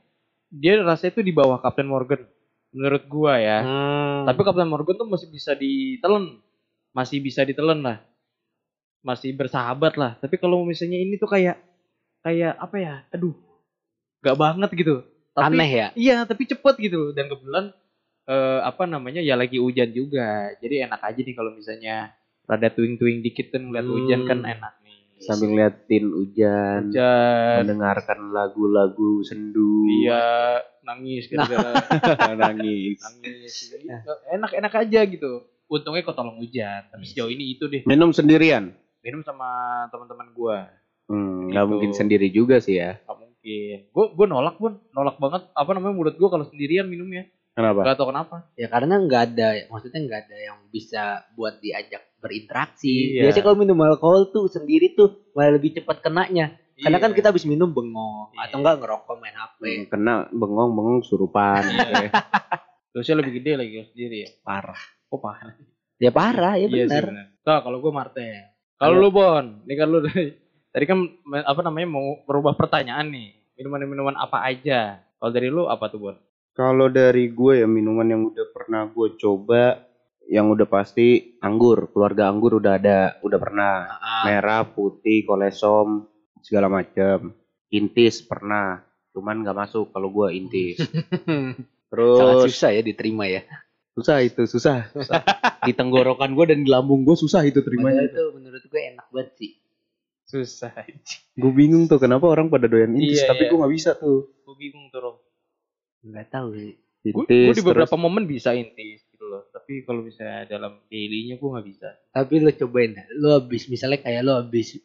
[0.49, 2.25] Dia rasanya tuh di bawah Captain Morgan.
[2.73, 3.61] Menurut gua ya.
[3.61, 4.25] Hmm.
[4.25, 6.41] Tapi Captain Morgan tuh masih bisa ditelen.
[6.97, 8.01] Masih bisa ditelen lah.
[9.05, 10.17] Masih bersahabat lah.
[10.17, 11.61] Tapi kalau misalnya ini tuh kayak
[12.23, 12.95] kayak apa ya?
[13.13, 13.37] Aduh.
[14.25, 15.05] Gak banget gitu.
[15.31, 17.13] Tapi, aneh ya Iya, tapi cepet gitu.
[17.13, 17.71] Dan kebetulan
[18.25, 19.21] eh, apa namanya?
[19.21, 20.51] Ya lagi hujan juga.
[20.57, 23.95] Jadi enak aja nih kalau misalnya rada tuing-tuing dikit kan ngeliat Hmm.
[23.95, 24.99] hujan kan enak nih.
[25.17, 27.57] Sambil ngeliatin hujan, hujan.
[27.65, 31.73] mendengarkan lagu-lagu sendu, Iya, nangis gara-gara
[32.45, 33.01] nangis.
[33.01, 33.55] nangis.
[34.29, 35.33] Enak-enak aja gitu.
[35.67, 36.87] Untungnya kok tolong hujan.
[36.87, 37.83] Tapi sejauh ini itu deh.
[37.85, 38.71] Minum sendirian.
[38.99, 39.47] minum sama
[39.87, 40.67] teman-teman gua
[41.07, 41.71] Hmm, nggak Gitu.
[41.71, 42.99] mungkin sendiri juga sih ya.
[42.99, 47.31] nggak mungkin gua gua nolak pun nolak banget apa namanya mulut gua kalau sendirian minumnya
[47.53, 47.81] Kenapa?
[47.81, 51.03] nggak tahu kenapa ya karena nggak ada maksudnya nggak ada yang bisa
[51.33, 53.23] buat diajak berinteraksi Iya.
[53.23, 57.17] biasanya kalau minum alkohol tuh sendiri tuh malah lebih cepat kenanya karena kan Iya.
[57.17, 58.43] kita habis minum bengong Iya.
[58.45, 61.63] atau enggak ngerokok main hp Hmm, Kena bengong-bengong surupan.
[62.03, 62.11] Iya.
[62.91, 65.55] dosanya lebih gede lagi sendiri ya parah kok parah.
[65.97, 67.27] Ya parah ya Iya benar benar.
[67.47, 70.37] Nah, kalau gua Martel kalau lu Bon ini kan lu dari
[70.69, 71.01] tadi kan
[71.33, 73.33] apa namanya mau merubah pertanyaan nih.
[73.57, 75.01] Minuman-minuman apa aja?
[75.17, 76.17] Kalau dari lu apa tuh Bon?
[76.53, 79.81] Kalau dari gue ya minuman yang udah pernah gue coba,
[80.29, 83.75] yang udah pasti anggur, keluarga anggur udah ada, udah pernah.
[83.97, 86.09] Ah, Merah, putih, kolesom,
[86.45, 87.33] segala macam.
[87.73, 88.85] Intis pernah,
[89.17, 90.81] cuman nggak masuk kalau gue intis.
[90.85, 93.41] sangat Terus susah ya diterima ya
[93.97, 94.93] susah itu susah.
[94.93, 95.25] susah.
[95.59, 98.03] di tenggorokan gue dan di lambung gue susah itu Padahal terimanya.
[98.05, 99.53] itu menurut gue enak banget sih
[100.23, 100.75] susah.
[101.33, 103.49] Gue bingung tuh kenapa orang pada doyan intis Iya, tapi iya.
[103.49, 104.37] gue nggak bisa tuh.
[104.37, 105.17] gue bingung tuh Rom
[106.03, 106.75] Nggak tahu sih.
[107.07, 111.49] gue di beberapa terus- momen bisa intis gitu loh tapi kalau misalnya dalam dailynya gue
[111.49, 112.93] nggak bisa Tapi lo cobain.
[113.17, 114.77] Lo habis misalnya kayak lo habis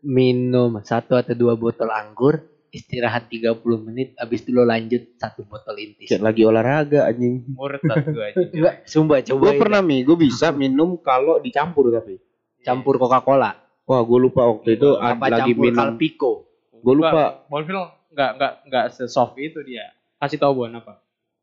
[0.00, 3.52] minum satu atau dua botol anggur, istirahat 30
[3.84, 6.08] menit, habis itu lo lanjut satu botol intis.
[6.08, 7.44] kayak lagi olahraga anjing.
[7.52, 9.60] murtad gue aja Enggak, sumpah Gue cobain.
[9.60, 12.16] pernah mi, gue bisa minum kalau dicampur tapi.
[12.62, 13.52] campur Coca-Cola.
[13.84, 15.78] Wah gue lupa waktu itu Apa lagi campur minum.
[15.78, 16.32] Calpico.
[16.80, 17.22] Gua lupa.
[17.46, 17.78] Bonfil
[18.12, 19.88] nggak nggak nggak sesoft itu dia
[20.20, 21.01] kasih tahu buan apa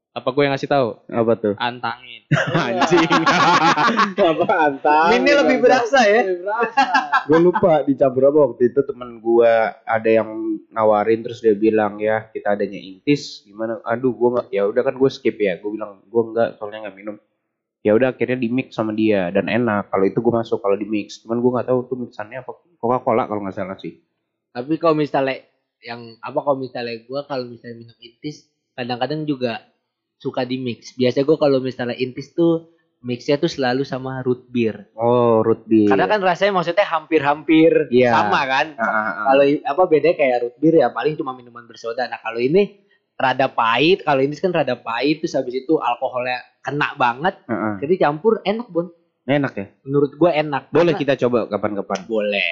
[0.10, 0.88] apa gue yang ngasih tahu?
[1.06, 1.54] Apa tuh?
[1.62, 2.26] antangin.
[2.66, 3.06] Anjing.
[4.18, 5.10] apa antang?
[5.14, 6.26] Ini lebih berasa ya.
[7.30, 9.54] gue lupa dicampur apa waktu itu temen gue
[9.86, 13.78] ada yang nawarin terus dia bilang ya kita adanya intis gimana?
[13.86, 15.62] Aduh gue nggak ya udah kan gue skip ya.
[15.62, 17.16] Gue bilang gue nggak soalnya nggak minum.
[17.86, 19.94] Ya udah akhirnya di mix sama dia dan enak.
[19.94, 21.22] Kalau itu gue masuk kalau di mix.
[21.22, 22.52] Cuman gue nggak tahu tuh mixannya apa.
[22.82, 23.94] Coca Cola kalau nggak salah sih.
[24.50, 25.46] Tapi kalau misalnya
[25.80, 29.64] yang apa kalau misalnya gue kalau misalnya minum intis kadang-kadang juga
[30.20, 30.94] suka di mix.
[30.94, 34.92] Biasa gue kalau misalnya intis tuh mixnya tuh selalu sama root beer.
[34.94, 38.12] oh root beer Karena kan rasanya maksudnya hampir-hampir Iya.
[38.12, 38.76] sama kan.
[38.76, 39.14] Ah, ah.
[39.26, 42.06] Kalau apa bedanya kayak root beer ya paling cuma minuman bersoda.
[42.06, 42.84] Nah kalau ini
[43.16, 47.74] rada pahit, kalau ini kan rada pahit terus habis itu alkoholnya kena banget, Ah, ah.
[47.80, 48.92] jadi campur enak bon.
[49.26, 50.68] enak ya Menurut gue enak.
[50.70, 52.52] boleh Karena- kita coba kapan-kapan boleh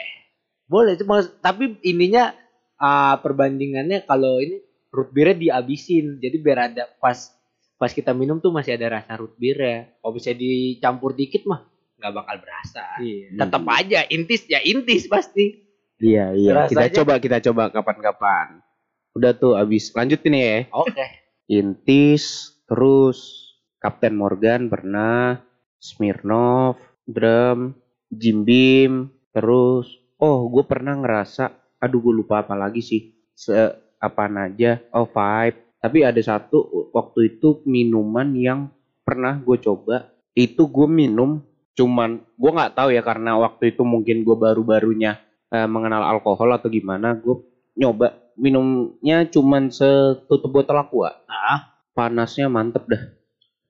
[0.63, 2.35] boleh cuma tapi ininya
[2.77, 7.33] ah, perbandingannya kalau ini root beernya dihabisin jadi biar ada pas
[7.77, 9.77] pas kita minum tuh masih ada rasa root beer ya.
[10.01, 11.61] Kalau bisa dicampur dikit mah
[11.97, 12.85] nggak bakal berasa.
[13.01, 13.37] Iya.
[13.37, 15.63] Tetap aja intis ya intis pasti.
[15.97, 16.65] Iya iya.
[16.69, 18.47] Kita Rasanya- coba kita coba kapan-kapan.
[19.17, 19.89] Udah tuh abis.
[19.93, 20.65] Lanjutin ya.
[20.73, 21.05] Oke.
[21.47, 25.39] Intis, terus Kapten Morgan pernah,
[25.79, 26.75] Smirnov,
[27.07, 27.71] Drum,
[28.11, 29.87] Jim Beam, terus
[30.17, 33.53] oh gue pernah ngerasa, aduh gue lupa apa lagi sih, se
[33.97, 38.67] apaan aja, oh Vibe, tapi ada satu waktu itu minuman yang
[39.07, 41.39] pernah gue coba, itu gue minum,
[41.79, 45.15] cuman gue nggak tahu ya karena waktu itu mungkin gue baru-barunya
[45.47, 47.39] eh, mengenal alkohol atau gimana, gue
[47.79, 51.23] nyoba minumnya cuman setutup botol aqua.
[51.23, 53.15] Nah panasnya mantep dah.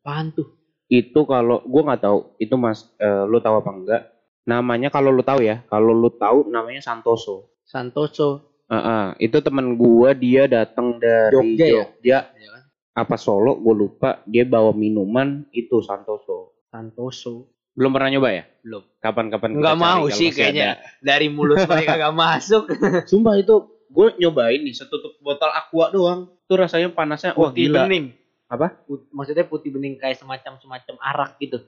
[0.01, 0.57] Apaan tuh?
[0.89, 4.01] Itu kalau gue nggak tahu itu mas eh, lu tahu apa enggak?
[4.49, 7.61] Namanya kalau lu tahu ya kalau lu tahu namanya Santoso.
[7.61, 11.71] Santoso Heeh, itu temen gua dia datang dari Jogja ya?
[11.87, 12.19] Jogja.
[12.35, 12.63] Ya kan?
[12.97, 13.55] Apa Solo?
[13.61, 14.19] Gue lupa.
[14.27, 16.59] Dia bawa minuman itu Santoso.
[16.67, 17.47] Santoso.
[17.77, 18.43] Belum pernah nyoba ya?
[18.65, 18.83] Belum.
[18.99, 20.81] Kapan-kapan nggak cari mau sih kayaknya.
[20.81, 20.97] ada.
[20.99, 22.63] dari mulut mereka gak masuk.
[23.11, 23.55] Sumpah itu
[23.87, 26.19] gue nyobain nih setutup botol aqua doang.
[26.49, 27.85] Tuh rasanya panasnya wah putih gila.
[27.85, 28.17] bening.
[28.49, 28.73] Apa?
[28.83, 31.61] Put- maksudnya putih bening kayak semacam semacam arak gitu?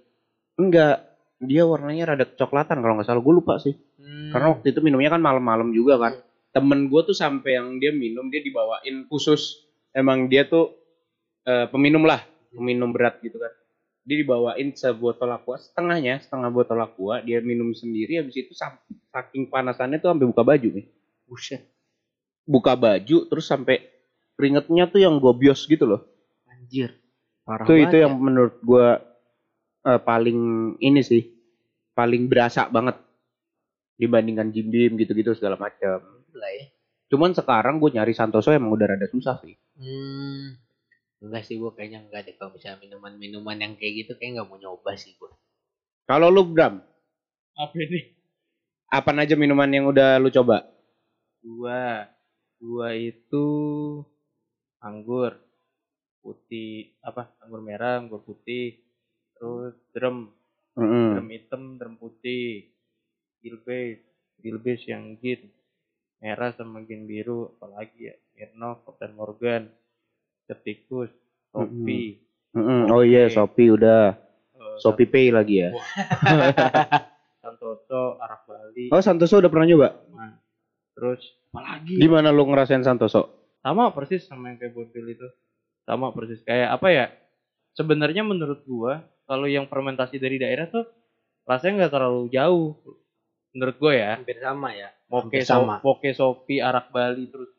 [0.58, 1.06] Enggak.
[1.40, 3.22] Dia warnanya rada kecoklatan kalau nggak salah.
[3.22, 3.78] Gue lupa sih.
[4.02, 4.34] Hmm.
[4.34, 6.14] Karena waktu itu minumnya kan malam-malam juga kan.
[6.60, 9.64] Temen gue tuh sampai yang dia minum dia dibawain khusus
[9.96, 10.76] emang dia tuh
[11.48, 12.20] eh, peminum lah,
[12.52, 13.54] peminum berat gitu kan.
[14.04, 20.02] Dia dibawain sebotol aqua setengahnya, setengah botol aqua dia minum sendiri habis itu saking panasannya
[20.04, 20.86] tuh sampai buka baju nih.
[21.26, 21.62] Buset.
[22.44, 23.86] Buka baju terus sampai
[24.36, 26.02] keringetnya tuh yang gobios gitu loh.
[26.50, 26.96] Anjir.
[27.48, 28.02] Parah Itu banget itu ya.
[28.08, 28.88] yang menurut gue
[29.88, 30.40] eh, paling
[30.84, 31.24] ini sih
[31.94, 32.96] paling berasa banget
[34.00, 36.00] dibandingkan Jim Beam gitu-gitu segala macam.
[36.32, 36.66] Ya.
[37.12, 39.60] Cuman sekarang gue nyari Santoso emang udah rada susah sih.
[39.76, 40.56] Hmm.
[41.20, 44.56] Enggak sih gue kayaknya enggak deh kalau misalnya minuman-minuman yang kayak gitu kayak nggak mau
[44.56, 45.32] nyoba sih gue.
[46.08, 46.80] Kalau lu Bram,
[47.60, 48.16] apa ini
[48.90, 50.66] apa aja minuman yang udah lu coba?
[51.40, 52.08] gua
[52.60, 53.48] gua itu
[54.84, 55.40] anggur
[56.20, 58.76] putih apa anggur merah anggur putih
[59.40, 60.36] terus drum
[60.76, 61.16] Mm-mm.
[61.16, 62.68] drum hitam drum putih
[63.40, 64.04] gilbase
[64.38, 65.48] gilbase yang gin
[66.18, 69.64] merah sama gin biru apalagi ya Smirnoff Captain Morgan
[70.46, 71.12] Ketikus
[71.50, 72.90] Topi Mm-mm.
[72.90, 73.34] Oh iya, Oke.
[73.36, 74.18] Shopee udah.
[74.56, 75.70] eh, Shopee Pay lagi ya.
[77.40, 79.90] Santoso Arak Bali Oh, Santoso udah pernah nyoba?
[80.12, 80.34] Nah,
[80.92, 83.38] terus apalagi Di mana lu ngerasain Santoso?
[83.60, 85.28] sama persis sama yang kayak Bonfil itu
[85.84, 87.06] sama persis kayak apa ya
[87.74, 90.88] sebenarnya menurut gua kalau yang fermentasi dari daerah tuh
[91.44, 92.80] rasanya nggak terlalu jauh
[93.52, 94.90] menurut gua ya Hampir sama ya.
[95.06, 95.76] Moke Hampir sama.
[95.76, 97.50] so, Poke Sopi Arak Bali terus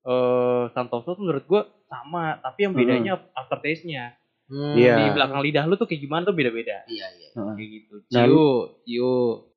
[0.00, 4.16] eh Santoso tuh menurut gua sama tapi yang bedanya aftertaste-nya
[4.48, 4.72] Hmm.
[4.72, 4.96] Iya.
[4.96, 7.28] di belakang lidah lu tuh kayak gimana tuh beda-beda Iya iya.
[7.36, 8.44] kayak gitu Nah, ciu
[8.82, 9.12] ciu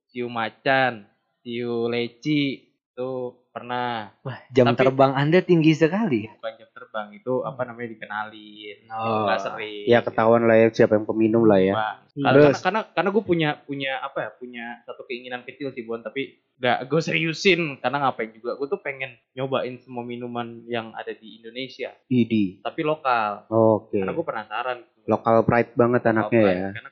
[0.05, 1.07] ciu macan
[1.39, 2.59] ciu leci
[2.91, 6.31] tuh pernah Wah, jam Tapi- terbang Anda tinggi sekali.
[6.31, 10.95] bukan jam terbang itu apa namanya dikenalin Oh, nggak sering Ya ketahuan lah ya siapa
[10.95, 11.75] yang peminum lah ya.
[12.09, 12.57] Terus?
[12.57, 16.39] Karena, karena karena gue punya punya apa ya punya satu keinginan kecil sih Bon tapi
[16.55, 21.39] gak gue seriusin karena ngapain juga gue tuh pengen nyobain semua minuman yang ada di
[21.39, 22.59] Indonesia Idi.
[22.59, 23.97] tapi lokal Oke.
[23.97, 26.53] karena gue penasaran Lokal pride banget Lokal anaknya pride.
[26.55, 26.69] ya.
[26.71, 26.89] karena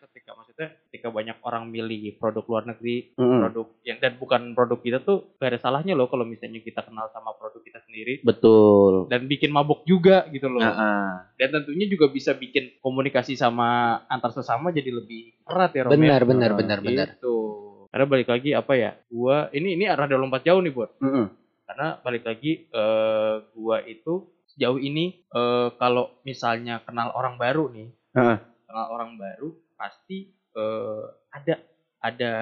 [0.60, 3.40] maksudnya ketika banyak orang milih produk luar negeri Mm-mm.
[3.48, 7.08] produk yang dan bukan produk kita tuh gak ada salahnya loh kalau misalnya kita kenal
[7.16, 9.08] sama produk kita sendiri Betul.
[9.08, 14.36] dan bikin mabuk juga gitu loh Nah, dan tentunya juga bisa bikin komunikasi sama antar
[14.36, 15.96] sesama jadi lebih erat ya Rom ya?
[15.96, 17.08] Benar, benar, benar, benar.
[17.16, 17.36] Gitu.
[17.90, 18.92] Karena balik lagi apa ya?
[19.08, 21.00] Gua ini ini rada lompat jauh nih, Bot.
[21.00, 21.26] mm-mm.
[21.66, 27.88] Karena balik lagi eh gua itu sejauh ini eh kalau misalnya kenal orang baru nih,
[28.14, 28.38] Heeh.
[28.68, 31.56] kenal orang baru pasti eh ada
[32.04, 32.34] ada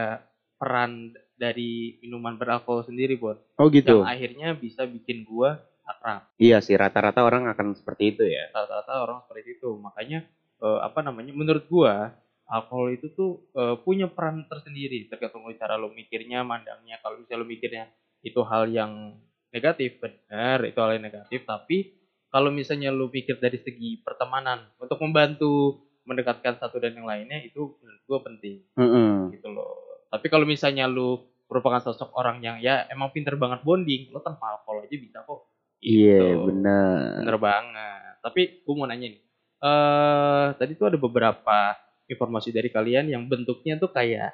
[0.58, 3.38] peran dari minuman beralkohol sendiri, Bot.
[3.62, 4.02] Oh gitu.
[4.02, 6.26] Yang akhirnya bisa bikin gua akrab.
[6.42, 8.50] Iya sih rata-rata orang akan seperti itu ya.
[8.52, 9.70] Rata-rata orang seperti itu.
[9.78, 10.26] Makanya
[10.60, 11.32] eh, apa namanya?
[11.32, 12.18] Menurut gua
[12.50, 16.98] alkohol itu tuh eh, punya peran tersendiri tergantung cara lo mikirnya, mandangnya.
[17.06, 17.84] Kalau misalnya lo mikirnya
[18.26, 19.22] itu hal yang
[19.54, 21.46] negatif, benar itu hal yang negatif.
[21.46, 27.38] Tapi kalau misalnya lu pikir dari segi pertemanan untuk membantu mendekatkan satu dan yang lainnya
[27.38, 29.30] itu menurut gua penting Mm-mm.
[29.30, 29.76] gitu loh.
[30.08, 34.56] Tapi kalau misalnya lu merupakan sosok orang yang ya emang pinter banget bonding, lo tanpa
[34.56, 35.48] alkohol aja bisa kok.
[35.78, 36.44] Iya Gitu.
[36.48, 37.22] benar.
[37.22, 38.14] Bener banget.
[38.20, 39.22] Tapi gue mau nanya nih.
[39.58, 41.76] Eh tadi tuh ada beberapa
[42.08, 44.32] informasi dari kalian yang bentuknya tuh kayak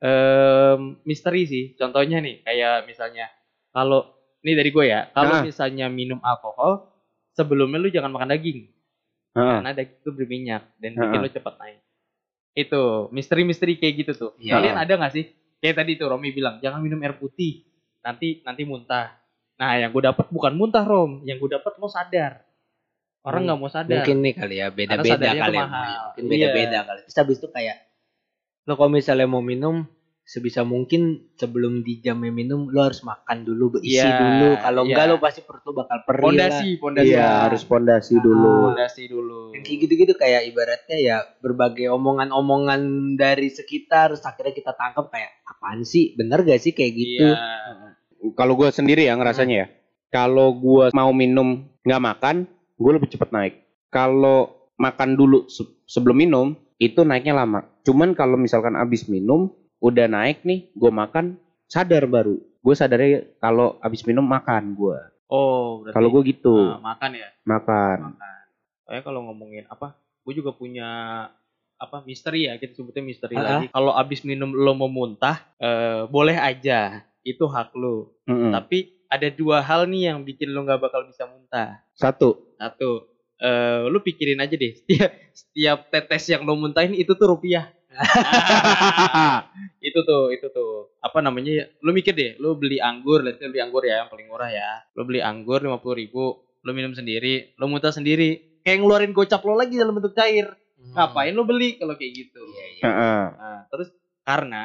[0.00, 1.64] em misteri sih.
[1.74, 3.32] Contohnya nih, kayak misalnya
[3.70, 4.04] kalau
[4.44, 5.42] ini dari gue ya, kalau Ah.
[5.42, 6.84] misalnya minum alkohol
[7.32, 8.68] sebelumnya lu jangan makan daging
[9.34, 11.78] Karena daging itu berminyak dan bikin lu cepat naik.
[12.54, 14.30] Itu misteri-misteri kayak gitu tuh.
[14.38, 14.56] Iya.
[14.58, 15.24] Kalian ada nggak sih?
[15.58, 17.66] Kayak tadi tuh Romi bilang jangan minum air putih,
[18.00, 19.10] nanti nanti muntah.
[19.58, 22.46] Nah yang gue dapat bukan muntah Rom, yang gue dapat lo sadar.
[23.24, 24.04] Orang Hmm, nggak mau sadar.
[24.04, 25.66] Mungkin nih kali ya, beda-beda kali ya.
[26.12, 26.80] Mungkin beda-beda Iya.
[26.84, 27.00] kali.
[27.08, 27.76] Terus habis itu kayak
[28.64, 29.88] lo kalau misalnya mau minum
[30.24, 34.88] sebisa mungkin sebelum di jamnya minum lo harus makan dulu berisi Iya, dulu kalau iya.
[34.88, 36.24] enggak lo pasti perut lo bakal perih lah.
[36.24, 37.12] Pondasi, pondasi.
[37.12, 38.72] Iya harus pondasi dulu.
[38.72, 39.52] Pondasi dulu.
[39.52, 42.80] Yang kayak gitu-gitu kayak ibaratnya ya berbagai omongan-omongan
[43.14, 47.36] dari sekitar terus akhirnya kita tangkap kayak apaan sih bener gak sih kayak gitu Iya.
[48.32, 49.66] Kalau gue sendiri ya ngerasanya ya.
[50.08, 52.36] Kalau gue mau minum nggak makan,
[52.74, 53.54] gue lebih cepet naik.
[53.92, 54.48] Kalau
[54.80, 56.46] makan dulu se- sebelum minum,
[56.80, 57.68] itu naiknya lama.
[57.84, 59.52] Cuman kalau misalkan abis minum,
[59.84, 61.36] udah naik nih, gue makan,
[61.68, 62.40] sadar baru.
[62.64, 64.96] Gue sadarnya kalau abis minum makan gue.
[65.28, 67.28] Oh, berarti Kalau gue gitu, ah, makan ya.
[67.44, 67.96] makan.
[68.16, 68.42] Makan.
[68.84, 69.92] Kayak kalau ngomongin apa,
[70.24, 70.88] gue juga punya
[71.74, 73.66] apa misteri ya kita sebutnya misteri Ah, lagi.
[73.68, 78.16] Kalau abis minum lo mau muntah, eh, boleh aja, itu hak lo.
[78.24, 78.52] Mm-mm.
[78.54, 81.84] Tapi ada dua hal nih yang bikin lo nggak bakal bisa muntah.
[81.92, 83.04] Satu, Satu,
[83.36, 87.68] eh lu pikirin aja deh, setiap, setiap tetes yang lo muntahin itu tuh rupiah.
[89.88, 90.96] Itu tuh, itu tuh.
[91.04, 91.64] Apa namanya ya?
[91.84, 94.80] Lu mikir deh, lu beli anggur, let's say beli anggur ya, yang paling murah ya.
[94.96, 98.60] Lu beli anggur 50 ribu, lu minum sendiri, lu muntah sendiri.
[98.64, 100.56] Kayak ngeluarin gocap lo lagi dalam bentuk cair.
[100.96, 102.40] Ngapain lu beli kalau kayak gitu?
[102.40, 102.54] Hmm.
[102.56, 102.82] Iya, iya.
[102.84, 103.24] Heeh.
[103.36, 103.88] Nah, terus
[104.24, 104.64] karena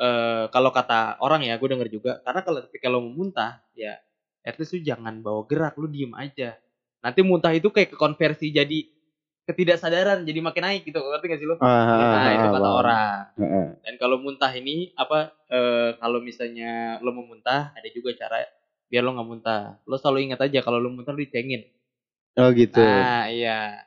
[0.00, 3.98] eh kalau kata orang ya, gue denger juga, karena kalau ketika lo mau muntah, ya
[4.46, 6.56] at least lu jangan bawa gerak, lu diem aja.
[7.02, 8.78] Nanti muntah itu kayak kekonversi jadi
[9.50, 11.58] ketidaksadaran, jadi makin naik gitu, ngerti gak sih lo?
[11.58, 13.18] Nah, itu kata orang.
[13.34, 13.66] Heeh.
[13.82, 15.34] Dan kalau muntah ini apa?
[15.50, 18.46] eh kalau misalnya lo mau muntah, ada juga cara
[18.86, 19.62] biar lo nggak muntah.
[19.82, 21.66] Lo selalu ingat aja kalau lo muntah lo dicengin.
[22.38, 22.78] Oh gitu.
[22.78, 23.86] Nah, iya.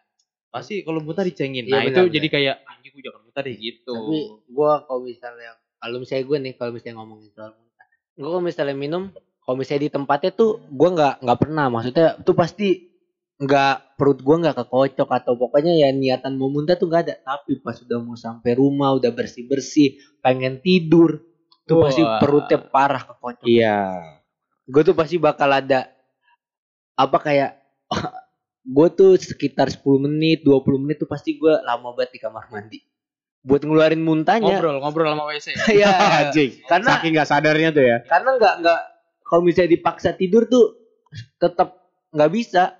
[0.52, 1.63] Pasti kalau muntah dicengin.
[1.63, 3.95] Iya, Nah, itu benar, jadi kayak anjing gue jangan muntah deh gitu.
[3.95, 4.19] Tapi
[4.52, 8.76] gua kalau misalnya kalau misalnya gue nih kalau misalnya ngomongin soal muntah, gue kalau misalnya
[8.78, 9.04] minum,
[9.43, 12.92] kalau misalnya di tempatnya tuh gua nggak nggak pernah, maksudnya tuh pasti
[13.41, 17.15] nggak perut gua nggak kekocok atau pokoknya ya niatan mau muntah tuh nggak ada.
[17.22, 21.24] Tapi pas udah mau sampai rumah udah bersih bersih, pengen tidur,
[21.67, 22.19] tuh pasti Wah.
[22.19, 23.48] perutnya parah kekocok.
[23.48, 23.80] Iya.
[24.63, 25.91] Gue tuh pasti bakal ada
[26.93, 27.52] apa kayak
[28.76, 32.80] gue tuh sekitar 10 menit, 20 menit tuh pasti gue lama banget di kamar mandi.
[33.43, 34.56] Buat ngeluarin muntahnya.
[34.56, 35.48] ngobrol, ngobrol sama WC.
[35.80, 35.91] Iya.
[36.28, 36.52] Anjing.
[36.67, 37.98] karena Saking nggak sadarnya tuh ya.
[38.08, 38.80] karena nggak nggak
[39.24, 40.80] kalau misalnya dipaksa tidur tuh
[41.39, 42.80] tetap nggak bisa.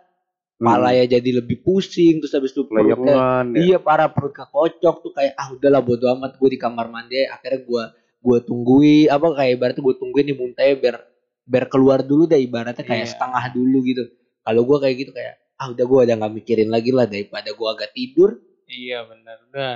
[0.64, 3.44] Pala ya jadi lebih pusing terus habis itu perutnya ya.
[3.60, 7.60] iya parah perut kekocok tuh kayak ah udahlah bodo amat gue di kamar mandi akhirnya
[7.62, 7.84] gue
[8.24, 10.96] gue tunggui apa kayak ibaratnya gue tungguin nih muntahnya biar
[11.44, 13.12] biar keluar dulu deh ibaratnya kayak Iya.
[13.12, 14.04] setengah dulu gitu
[14.42, 17.68] kalau gue kayak gitu kayak ah udah gue udah nggak mikirin lagi lah daripada gue
[17.70, 19.38] agak tidur Iya benar.
[19.52, 19.76] Udah.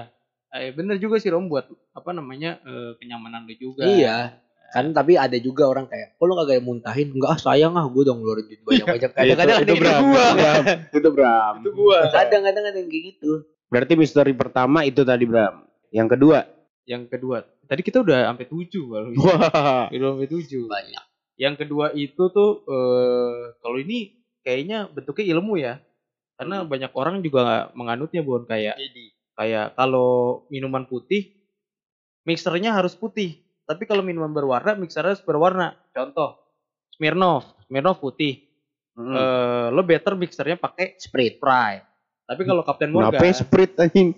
[0.50, 3.84] Eh, bener juga sih Rom buat apa namanya eh, kenyamanan lu juga.
[3.86, 7.08] iya Kan tapi ada juga orang kayak, kok lu kagak muntahin?
[7.16, 9.12] Enggak ah sayang ah gue udah ngeluarin duit banyak-banyak.
[9.18, 10.12] Kadang-kadang ada itu, yang Bram, gitu.
[10.12, 10.84] itu Bram.
[10.92, 11.54] Itu Bram.
[11.64, 12.00] Itu gua.
[12.12, 13.32] Kadang-kadang ada yang kayak gitu.
[13.68, 15.64] Berarti misteri pertama itu tadi Bram.
[15.92, 16.40] Yang kedua.
[16.88, 17.38] Yang kedua,
[17.68, 19.20] tadi kita udah sampai tujuh kalau ini.
[19.20, 19.86] Wah.
[19.92, 20.64] Udah sampai tujuh.
[20.68, 21.04] Banyak.
[21.38, 25.80] Yang kedua itu tuh eh kalau ini kayaknya bentuknya ilmu ya.
[26.38, 28.78] Karena banyak orang juga menganutnya bukan kayak
[29.34, 31.34] kayak kalau minuman putih
[32.28, 33.47] mixernya harus putih.
[33.68, 35.76] Tapi kalau minuman berwarna mixernya harus berwarna.
[35.92, 36.40] Contoh
[36.96, 38.48] Smirnoff, Smirnoff putih.
[38.96, 39.14] Hmm.
[39.14, 41.38] Eh, lo better mixernya pakai Sprite.
[41.38, 41.86] Sprite.
[42.26, 44.10] Tapi kalau Captain Morgan Kenapa Sprite anjing?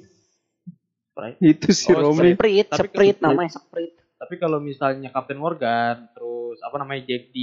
[1.12, 1.38] Sprite.
[1.42, 2.38] Itu si Oh, Romi.
[2.38, 3.98] Sprite, Tapi Sprite namanya Sprite.
[4.20, 7.38] Tapi kalau misalnya Captain Morgan, terus apa namanya Jack D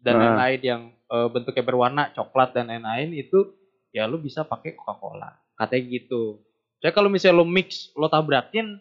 [0.00, 0.20] dan Nah.
[0.34, 3.52] lain-lain yang eh, bentuknya berwarna coklat dan lain-lain itu
[3.90, 5.34] ya lu bisa pakai Coca-Cola.
[5.58, 6.40] Katanya gitu.
[6.80, 8.78] Saya kalau misalnya lo mix, lo tabrakin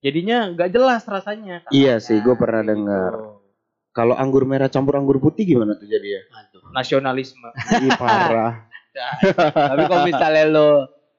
[0.00, 1.64] jadinya nggak jelas rasanya.
[1.68, 2.04] Iya katanya.
[2.04, 3.12] sih, gua pernah Kayak dengar.
[3.14, 3.34] gitu.
[3.96, 6.22] Kalau anggur merah campur anggur putih gimana tuh jadi ya?
[6.70, 7.48] Nasionalisme.
[7.80, 8.68] Ih parah.
[9.72, 10.68] Tapi kalau misalnya lo,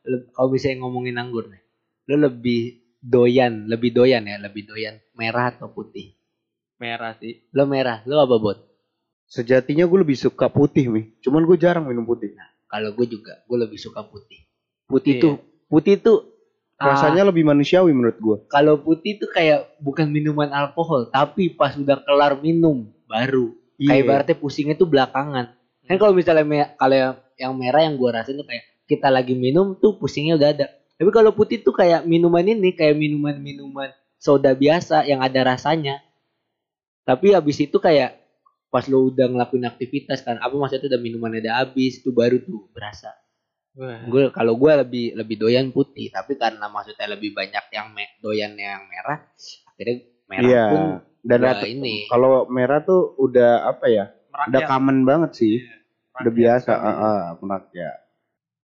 [0.05, 1.61] lo- kalau misalnya ngomongin anggur nih,
[2.09, 2.61] lo lebih
[3.01, 6.13] doyan, lebih doyan ya, lebih doyan merah atau putih?
[6.77, 7.49] Merah sih.
[7.49, 8.57] Lo merah, lo apa bot?
[9.25, 11.17] Sejatinya gue lebih suka putih nih.
[11.25, 12.33] Cuman gue jarang minum putih.
[12.69, 14.45] Kalau gue juga, gue lebih suka putih.
[14.85, 15.21] Putih Iya.
[15.25, 15.33] tuh,
[15.67, 16.17] putih tuh
[16.77, 18.37] ah, Rasanya lebih manusiawi menurut gue.
[18.47, 23.53] kalau putih tuh kayak bukan minuman alkohol, tapi pas udah kelar minum baru.
[23.77, 23.89] Iya.
[23.93, 25.53] Kayak ibaratnya pusingnya tuh belakangan.
[25.87, 26.95] Kan kalau misalnya me- kalau
[27.37, 30.67] yang, merah yang gua rasain tuh kayak kita lagi minum tuh pusingnya udah ada.
[30.97, 36.01] Tapi kalau putih tuh kayak minuman ini kayak minuman-minuman soda biasa yang ada rasanya.
[37.05, 38.17] Tapi habis itu kayak
[38.67, 42.67] pas lo udah ngelakuin aktivitas kan, apa maksudnya udah minuman udah habis itu baru tuh
[42.75, 43.15] berasa.
[43.77, 48.57] Gue kalau gue lebih lebih doyan putih, tapi karena maksudnya lebih banyak yang me, doyan
[48.57, 49.21] yang merah,
[49.67, 50.63] akhirnya merah Iya.
[50.67, 50.81] pun
[51.21, 51.95] Dan ini.
[52.07, 54.05] kalau merah tuh udah apa ya?
[54.47, 54.69] Udah Merakyat.
[54.69, 55.55] common banget sih.
[56.15, 56.71] Udah Merakyat biasa.
[56.73, 56.89] sekali.
[56.89, 57.97] ah, ah, merakyat.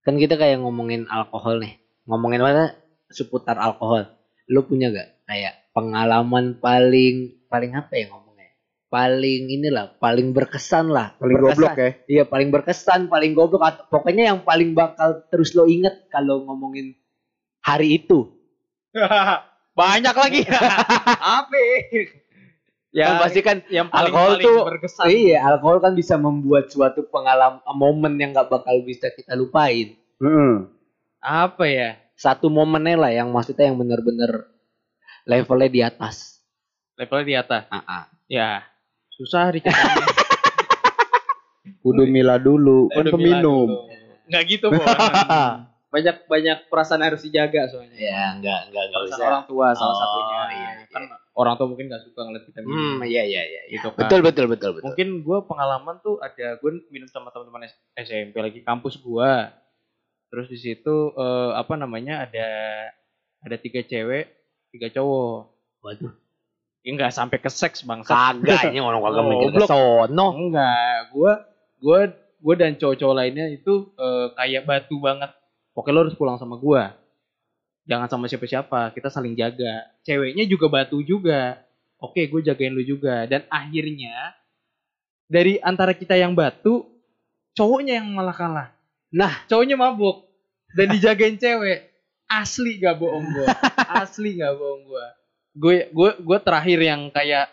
[0.02, 2.76] kan kita kayak ngomongin alkohol nih ngomongin mana
[3.08, 4.04] seputar alkohol
[4.44, 8.12] lu punya gak kayak pengalaman paling paling apa ya
[8.94, 11.58] paling inilah paling berkesan lah Paling berkesan.
[11.58, 11.90] goblok ya.
[12.06, 16.94] iya paling berkesan paling goblok atau pokoknya yang paling bakal terus lo inget kalau ngomongin
[17.58, 18.30] hari itu
[19.74, 20.46] Banyak lagi.
[21.34, 21.58] Apa?
[22.94, 25.06] ya kan pasti kan yang paling alkohol paling tuh berkesan.
[25.10, 30.70] iya alkohol kan bisa membuat suatu pengalaman momen yang gak bakal bisa kita lupain Mm-mm.
[31.18, 31.98] Apa ya?
[32.14, 34.46] satu momennya lah yang maksudnya yang bener-bener
[35.26, 36.38] levelnya di atas
[36.94, 37.62] Levelnya di atas.
[37.74, 38.04] Ah, ah.
[38.30, 38.62] Ya.
[39.14, 40.04] Susah diceritain.
[41.84, 42.88] Kudu mila dulu.
[42.90, 43.68] Kan peminum.
[44.24, 44.80] Enggak gitu, Bon.
[45.94, 47.94] banyak banyak perasaan harus dijaga soalnya.
[47.94, 49.22] Ya, enggak, enggak, enggak bisa.
[49.22, 50.40] orang tua salah Oh, satunya.
[50.50, 51.02] iya, Kan
[51.38, 52.98] orang tua mungkin nggak suka ngeliat kita minum.
[52.98, 53.62] Hmm, iya, iya, iya.
[53.70, 54.00] Gitu kan.
[54.02, 54.86] Betul, betul, betul, betul.
[54.90, 59.54] Mungkin gue pengalaman tuh ada gue minum sama teman-teman SMP lagi kampus gua.
[60.34, 62.48] Terus di situ eh, apa namanya ada
[63.38, 64.34] ada tiga cewek,
[64.74, 65.38] tiga cowok.
[65.78, 66.10] Waduh.
[66.84, 68.12] Ya enggak sampai ke seks bangsa.
[68.12, 70.26] Kagak, ini orang kagak mikir ke sono.
[70.36, 71.32] Enggak, gua
[71.80, 72.12] gua
[72.44, 75.32] gua dan cowok-cowok lainnya itu eh, kayak batu banget.
[75.72, 76.92] Pokoknya lo harus pulang sama gua.
[77.84, 79.88] Jangan sama siapa-siapa, kita saling jaga.
[80.04, 81.60] Ceweknya juga batu juga.
[82.00, 83.28] Oke, gue jagain lu juga.
[83.28, 84.32] Dan akhirnya
[85.28, 86.84] dari antara kita yang batu,
[87.52, 88.68] cowoknya yang malah kalah.
[89.14, 89.46] Nah.
[89.46, 90.26] cowoknya mabuk
[90.72, 91.92] dan dijagain cewek.
[92.24, 93.46] Asli gak bohong gua.
[94.00, 95.06] Asli gak bohong gua.
[95.54, 97.46] Gue gue gue terakhir yang kayak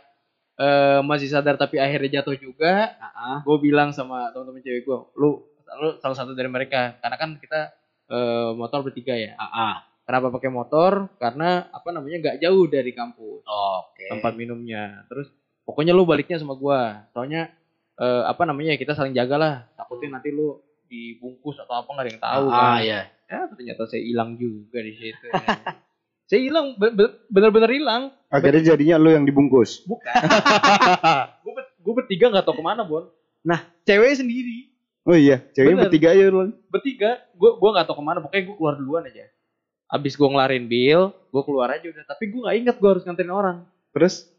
[0.57, 2.91] eh, masih sadar tapi akhirnya jatuh juga.
[2.97, 3.37] Heeh.
[3.45, 6.97] Gue bilang sama teman-teman cewek gue, lu lu salah satu dari mereka.
[6.99, 7.71] Karena kan kita
[8.09, 9.37] eh, motor bertiga ya.
[9.37, 9.73] Heeh.
[10.01, 11.07] Kenapa pakai motor?
[11.15, 14.09] Karena apa namanya nggak jauh dari kampus Oke.
[14.09, 15.05] tempat minumnya.
[15.07, 15.29] Terus
[15.63, 17.05] pokoknya lu baliknya sama gua.
[17.13, 17.53] Soalnya
[17.95, 19.53] eh, apa namanya kita saling jaga lah.
[19.77, 20.57] Takutnya nanti lu
[20.91, 22.79] dibungkus atau apa nggak ada yang tahu Ah, kan.
[22.83, 22.99] iya.
[23.31, 25.27] Ya ternyata saya hilang juga di situ.
[26.31, 28.15] saya hilang be- be- bener-bener hilang.
[28.31, 29.83] Akhirnya jadinya lu yang dibungkus.
[29.83, 30.07] Bukan.
[31.43, 31.65] gue ber,
[31.99, 33.11] bertiga nggak tahu ke mana Bon.
[33.43, 34.71] Nah cewek sendiri
[35.01, 35.85] Oh iya, ceweknya Bener.
[35.89, 36.53] bertiga aja lu.
[36.69, 39.27] bertiga gue gua nggak tahu ke mana pokoknya gue keluar duluan aja.
[39.91, 42.05] Abis gue ngelarin bill, gue keluar aja udah.
[42.07, 43.57] Tapi gue nggak inget gue harus nganterin orang.
[43.91, 44.29] Terus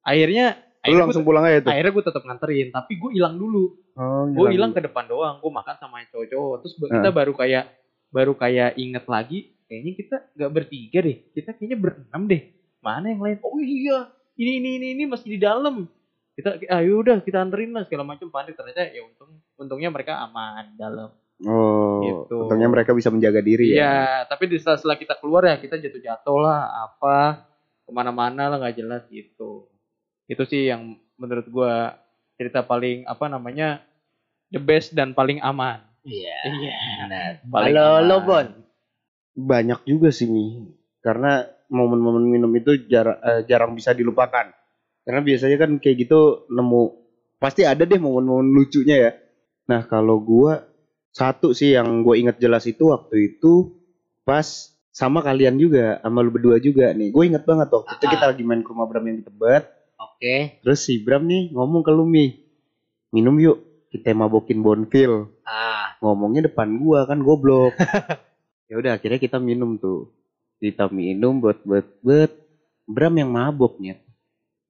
[0.00, 1.70] Akhirnya, lu akhirnya langsung gua, pulang aja tuh.
[1.72, 2.68] akhirnya gue tetap nganterin.
[2.68, 3.64] Tapi gue hilang dulu.
[3.94, 7.64] Oh, gue hilang ke depan doang gue makan sama cowok-cowok terus ba- kita baru kayak
[8.08, 12.42] baru kayak inget lagi kayaknya kita nggak bertiga deh kita kayaknya berenam deh
[12.82, 15.86] mana yang lain oh iya ini ini ini ini masih di dalam
[16.34, 20.74] kita ayo udah kita anterin lah segala macam panik ternyata ya untung untungnya mereka aman
[20.74, 22.36] dalam Oh, Gitu.
[22.36, 23.76] untungnya mereka bisa menjaga diri ya.
[23.80, 23.96] iya
[24.28, 27.48] tapi di setelah, setelah kita keluar ya kita jatuh-jatuh lah apa
[27.80, 29.64] ke mana-mana lah nggak jelas gitu
[30.28, 31.96] Itu sih yang menurut gua
[32.36, 33.80] cerita paling apa namanya
[34.46, 35.80] the best dan paling aman.
[36.04, 36.38] Iya.
[36.46, 36.76] Iya.
[37.02, 37.30] Benar.
[37.42, 38.04] Paling Halo, aman.
[38.04, 38.46] lo Bon.
[39.40, 40.68] Banyak juga sih Mi.
[41.00, 43.16] Karena momen-momen minum itu jarang
[43.46, 44.52] jarang bisa dilupakan.
[45.00, 46.82] Karena biasanya kan kayak gitu nemu
[47.40, 49.10] pasti ada deh momen-momen lucunya ya.
[49.70, 50.66] Nah kalau gua
[51.10, 53.74] satu sih yang gue inget jelas itu waktu itu
[54.22, 54.46] pas
[54.90, 57.10] sama kalian juga, sama lu berdua juga nih.
[57.10, 58.10] Gue inget banget waktu itu Ah.
[58.12, 59.64] kita lagi main ke rumah Bram yang di Tebet.
[59.98, 60.60] Oke.
[60.62, 62.30] Terus si Bram nih ngomong ke lu Mi,
[63.10, 63.58] minum yuk,
[63.90, 65.34] kita mabokin bonfil.
[65.42, 67.74] Ah, Ngomongnya depan gua kan goblok.
[68.70, 70.14] ya udah akhirnya kita minum tuh.
[70.62, 72.30] Kita minum buat buat buat
[72.86, 73.98] Bram yang maboknya.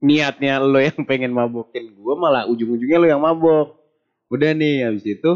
[0.01, 3.77] Niatnya lo yang pengen mabokin gua malah ujung-ujungnya lo yang mabok.
[4.33, 5.31] Udah nih habis itu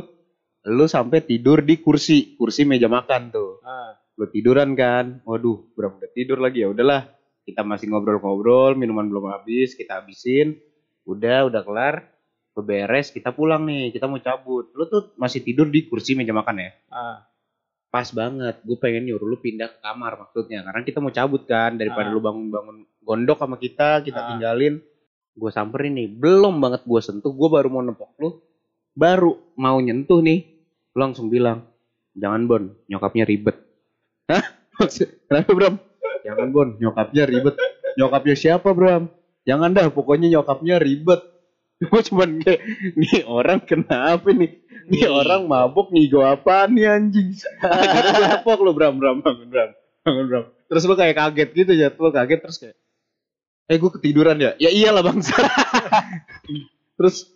[0.64, 3.60] lo sampai tidur di kursi, kursi meja makan tuh.
[3.60, 5.20] Ah, Lo tiduran kan?
[5.26, 7.10] Waduh, Bram udah tidur lagi ya udahlah.
[7.44, 10.56] Kita masih ngobrol-ngobrol, minuman belum habis, kita habisin.
[11.04, 12.08] Udah, udah kelar.
[12.54, 14.70] Beberes, kita pulang nih, kita mau cabut.
[14.72, 16.70] Lu tuh masih tidur di kursi meja makan ya?
[16.88, 17.33] ah.
[17.94, 20.66] Pas banget, gue pengen nyuruh lu pindah ke kamar maksudnya.
[20.66, 22.14] Karena kita mau cabut kan, daripada Ah.
[22.14, 24.26] lu bangun-bangun gondok sama kita, kita Ah.
[24.34, 24.82] tinggalin.
[25.38, 28.42] Gue samperin nih, belum banget gue sentuh, gue baru mau nepok lu.
[28.98, 30.42] Baru mau nyentuh nih,
[30.90, 31.70] lu langsung bilang,
[32.18, 33.62] jangan Bon, nyokapnya ribet.
[34.30, 34.42] Hah?
[34.74, 35.74] Maksud, kenapa Bram?
[36.26, 37.54] Jangan Bon, nyokapnya ribet.
[37.94, 39.06] Nyokapnya siapa Bram?
[39.46, 41.22] Jangan dah, pokoknya nyokapnya ribet.
[41.90, 42.60] Gue cuman kayak,
[42.96, 44.62] nih orang kenapa nih?
[44.84, 45.08] Nih Nih.
[45.08, 47.32] orang mabuk ngigo apaan nih anjing?
[48.04, 49.70] Gue nepok lu Bram, Bram, bangun Bram.
[50.04, 50.44] Bangun Bram.
[50.68, 52.76] Terus lu kayak kaget gitu ya, lu kaget terus kayak,
[53.68, 54.52] eh gue ketiduran ya?
[54.60, 55.36] Ya iyalah bangsa.
[57.00, 57.28] terus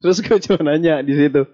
[0.00, 1.44] terus gue cuma nanya di situ,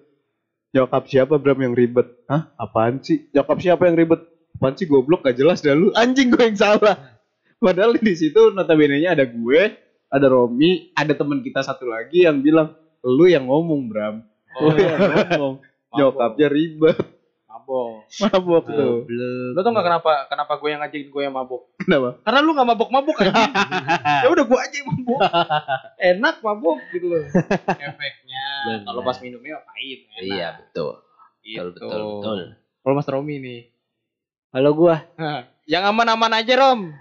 [0.75, 2.07] nyokap siapa Bram yang ribet?
[2.27, 2.51] Hah?
[2.59, 3.31] Apaan sih?
[3.31, 4.23] Nyokap siapa yang ribet?
[4.57, 5.93] Apaan sih goblok gak jelas dah lu?
[5.95, 7.17] Anjing gue yang salah.
[7.57, 9.63] Padahal di situ notabene-nya ada gue,
[10.07, 14.23] ada Romi, ada teman kita satu lagi yang bilang, lu yang ngomong Bram.
[14.57, 15.55] Oh, Lu yang ngomong.
[15.97, 16.99] Nyokapnya ribet.
[17.47, 18.05] mabok.
[18.23, 19.09] Mabok tuh.
[19.57, 21.73] Lo tau gak kenapa kenapa gue yang ngajakin gue yang mabok?
[21.81, 22.21] Kenapa?
[22.21, 23.33] Karena lu gak mabok-mabok kan?
[24.25, 25.19] ya udah gue aja yang mabok.
[25.97, 27.23] Enak mabok gitu loh.
[27.81, 28.45] Efeknya
[28.85, 30.05] kalau pas minumnya pahit.
[30.15, 30.23] enak.
[30.23, 30.93] Iya, betul.
[31.43, 31.63] Gitu.
[31.63, 32.39] Betul, betul, betul.
[32.83, 33.61] Kalau Mas Romi nih.
[34.55, 35.03] Halo gua.
[35.19, 36.95] Hah, yang aman-aman aja Rom.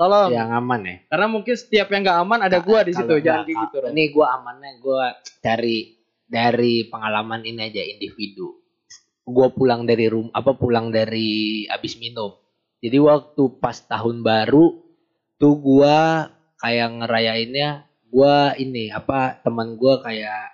[0.00, 0.32] Tolong.
[0.32, 0.96] Yang aman ya.
[1.12, 3.20] Karena mungkin setiap yang gak aman ada gua di situ.
[3.20, 3.76] Jangan kayak gitu.
[3.92, 5.12] Ini gua amannya gua
[5.44, 8.64] dari dari pengalaman ini aja individu.
[9.28, 12.32] Gua pulang dari rumah apa pulang dari abis minum.
[12.80, 14.72] Jadi waktu pas tahun baru
[15.36, 16.32] tuh gua
[16.64, 20.48] kayak ngerayainnya gua ini apa teman gua kayak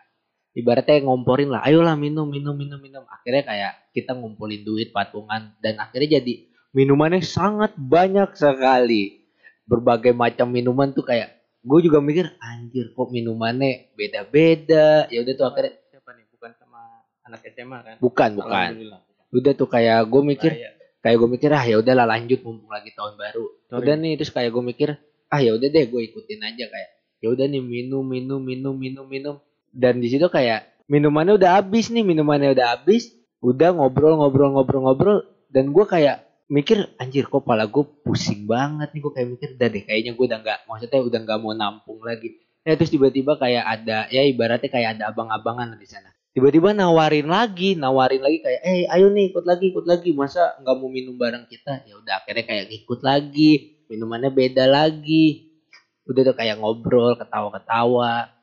[0.58, 5.76] ibaratnya ngomporin lah ayolah minum minum minum minum akhirnya kayak kita ngumpulin duit patungan dan
[5.76, 9.25] akhirnya jadi minumannya sangat banyak sekali
[9.66, 11.34] berbagai macam minuman tuh kayak
[11.66, 16.24] gue juga mikir anjir kok minumannya beda-beda ya udah tuh akhirnya Siapa nih?
[16.30, 16.80] Bukan sama
[17.26, 17.96] anak SMA kan?
[17.98, 18.68] bukan bukan
[19.34, 20.52] udah tuh kayak gue mikir
[21.02, 23.78] kayak gue mikir ah ya udahlah lanjut mumpung lagi tahun baru Sorry.
[23.82, 24.88] udah nih terus kayak gue mikir
[25.30, 26.90] ah ya udah deh gue ikutin aja kayak
[27.22, 29.36] ya udah nih minum minum minum minum minum
[29.74, 33.10] dan di situ kayak minumannya udah habis nih minumannya udah habis
[33.42, 35.18] udah ngobrol ngobrol ngobrol ngobrol
[35.50, 39.68] dan gue kayak mikir anjir kok pala gue pusing banget nih gue kayak mikir udah
[39.68, 42.38] deh kayaknya gue udah nggak maksudnya udah nggak mau nampung lagi.
[42.66, 46.10] Ya terus tiba-tiba kayak ada ya ibaratnya kayak ada abang-abangan di sana.
[46.34, 50.76] Tiba-tiba nawarin lagi nawarin lagi kayak eh ayo nih ikut lagi ikut lagi masa nggak
[50.78, 51.82] mau minum bareng kita?
[51.86, 55.50] Ya udah akhirnya kayak ngikut lagi minumannya beda lagi.
[56.06, 58.35] Udah tuh kayak ngobrol ketawa-ketawa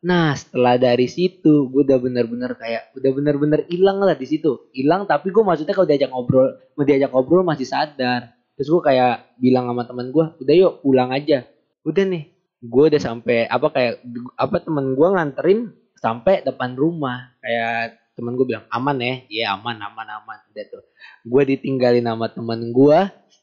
[0.00, 4.72] nah setelah dari situ gue udah bener-bener kayak udah bener-bener hilang lah di situ.
[4.72, 8.32] Hilang tapi gue maksudnya kalau diajak ngobrol mau diajak ngobrol masih sadar.
[8.56, 11.44] Terus gue kayak bilang sama teman gue udah yuk pulang aja.
[11.84, 13.94] Udah nih gue udah sampai apa kayak
[14.36, 15.60] apa temen gue nganterin
[16.00, 17.36] sampai depan rumah.
[17.44, 19.14] Kayak temen gue bilang aman ya?
[19.28, 20.38] Iya aman aman aman.
[20.48, 20.84] Udah tuh.
[21.28, 23.00] Gue ditinggalin sama temen gue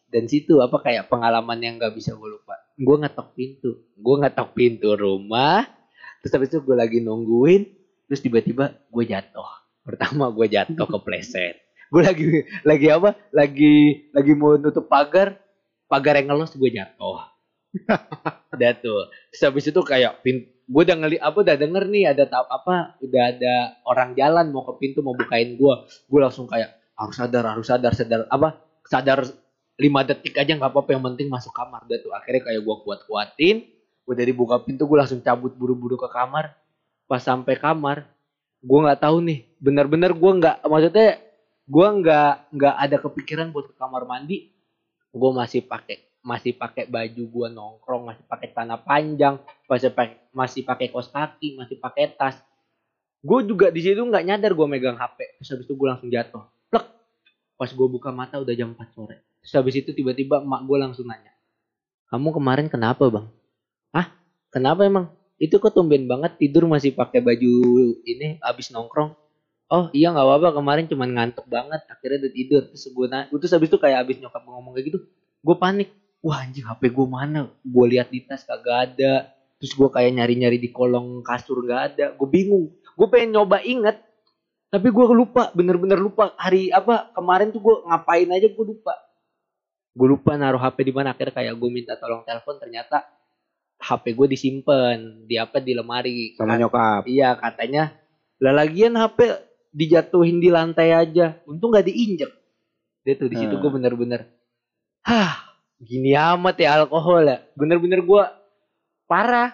[0.09, 2.57] dan situ apa kayak pengalaman yang gak bisa gue lupa.
[2.77, 3.85] Gue ngetok pintu.
[3.93, 5.76] Gue ngetok pintu rumah
[6.27, 7.63] terus habis itu gue lagi nungguin
[8.11, 9.47] terus tiba-tiba gue jatuh.
[9.87, 11.55] Pertama gue jatuh ke pleset
[11.87, 12.25] gue lagi
[12.67, 13.15] lagi apa?
[13.31, 13.75] Lagi
[14.11, 15.39] lagi mau nutup pagar.
[15.87, 17.17] Pagar yang ngelos gue jatuh.
[18.55, 19.07] Udah tuh.
[19.31, 22.99] Terus habis itu kayak pin gue udah ngeli apa udah denger nih ada tap apa
[22.99, 27.55] udah ada orang jalan mau ke pintu mau bukain gue gue langsung kayak harus sadar
[27.55, 29.23] harus sadar sadar apa sadar
[29.79, 31.85] lima detik aja nggak apa-apa yang penting masuk kamar.
[31.87, 32.11] Udah tuh.
[32.11, 33.63] Akhirnya kayak gue kuat kuatin
[34.07, 36.55] udah dibuka pintu gue langsung cabut buru-buru ke kamar
[37.05, 38.07] pas sampai kamar
[38.63, 41.19] gue nggak tahu nih bener-bener gue nggak maksudnya
[41.67, 44.49] gue nggak nggak ada kepikiran buat ke kamar mandi
[45.11, 50.61] gue masih pakai masih pakai baju gua nongkrong, masih pakai tanah panjang, masih pakai masih
[50.67, 52.35] pakai kaos kaki, masih pakai tas.
[53.23, 55.39] Gue juga di situ nggak nyadar gua megang HP.
[55.39, 56.43] Terus habis itu gue langsung jatuh.
[56.67, 56.85] Plek.
[57.55, 59.23] Pas gue buka mata udah jam 4 sore.
[59.41, 61.31] Terus habis itu tiba-tiba emak gue langsung nanya.
[62.11, 63.25] Kamu kemarin kenapa bang?
[64.57, 65.13] Kenapa emang?
[65.37, 67.53] Itu kok tumben banget tidur masih pakai baju
[68.01, 69.13] ini abis nongkrong.
[69.69, 70.49] Oh iya nggak apa-apa.
[70.57, 72.61] Kemarin cuman ngantuk banget akhirnya udah tidur.
[72.73, 74.99] Terus gue na- terus habis itu kayak abis nyokap ngomong kayak gitu
[75.45, 75.93] gue panik.
[76.25, 77.53] Wah anjing HP gue mana?
[77.61, 79.29] Gue lihat di tas kagak ada.
[79.61, 82.05] Terus gue kayak nyari-nyari di kolong kasur nggak ada.
[82.17, 82.73] Gue bingung.
[82.97, 84.01] Gue pengen nyoba inget
[84.73, 86.33] tapi gue lupa bener-bener lupa.
[86.33, 88.97] Hari apa kemarin tuh gue ngapain aja gue lupa.
[89.93, 91.13] Gue lupa naruh HP di mana.
[91.13, 93.05] Akhirnya kayak gue minta tolong telepon ternyata
[93.77, 97.05] HP gue disimpan di apa di lemari Sama nyokap.
[97.05, 97.93] iya katanya
[98.37, 99.17] lah lagian HP
[99.71, 102.29] dijatuhin di lantai aja untung gak diinjek
[103.01, 103.61] dia tuh di situ Hmm.
[103.61, 104.21] gue bener-bener
[105.05, 105.37] hah
[105.77, 108.23] gini amat ya alkohol ya bener-bener gue
[109.05, 109.53] parah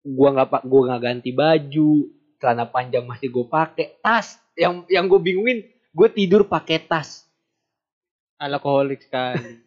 [0.00, 1.90] gue nggak pak gue nggak ganti baju
[2.36, 7.24] celana panjang masih gue pakai tas yang yang gue bingungin gue tidur pakai tas
[8.36, 9.60] Alkoholik sekali.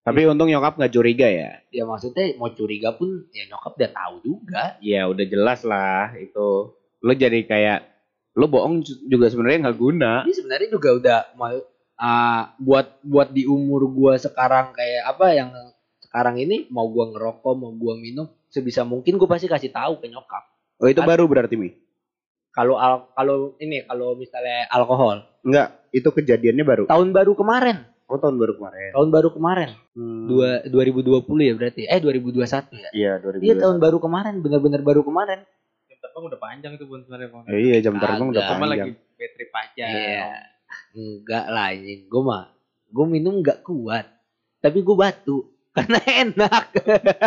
[0.00, 1.60] Tapi untung nyokap nggak curiga ya.
[1.68, 6.72] ya maksudnya mau curiga pun ya nyokap udah tahu juga Ya udah jelas lah itu.
[6.98, 7.84] Lo jadi kayak
[8.32, 10.12] lo bohong ju- juga sebenarnya nggak guna.
[10.22, 11.52] ini sebenarnya juga udah mau
[11.94, 15.50] ah, buat buat di umur gua sekarang kayak apa yang
[16.00, 20.08] sekarang ini mau gua ngerokok mau gua minum sebisa mungkin gua pasti kasih tahu ke
[20.08, 20.46] nyokap
[20.80, 21.76] Oh itu baru berarti mi?
[22.50, 26.84] kalau al kalau ini kalau misalnya alkohol Enggak, itu kejadiannya baru.
[26.86, 28.90] tahun baru kemarin Oh tahun baru kemarin.
[28.90, 30.26] tahun baru kemarin Hmm.
[30.26, 32.42] dua 2020 ya berarti eh 2021
[32.74, 33.40] ya Iya 2021.
[33.40, 35.40] iya tahun baru kemarin benar-benar baru kemarin
[35.86, 37.42] Jam terbang udah panjang itu bun sebenarnya Bang.
[37.46, 38.50] Eh, iya jam terbang udah Kagak.
[38.50, 38.72] Cuma panjang.
[38.72, 39.88] lagi battery panjang.
[39.90, 40.26] Iya.
[40.92, 42.00] Enggak lah anjing.
[42.04, 42.42] Gue mah
[42.86, 44.06] gue minum enggak kuat.
[44.58, 45.38] Tapi gue batu
[45.76, 46.64] karena enak.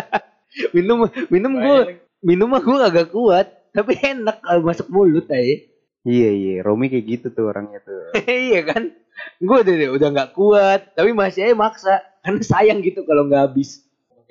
[0.75, 1.77] minum minum gue
[2.21, 5.55] minum mah gue agak kuat, tapi enak kalau masuk mulut aja.
[6.03, 8.11] Iya iya, Romi kayak gitu tuh orangnya tuh.
[8.27, 8.91] iya kan?
[9.37, 13.83] Gue udah udah nggak kuat, tapi masih aja maksa karena sayang gitu kalau nggak habis.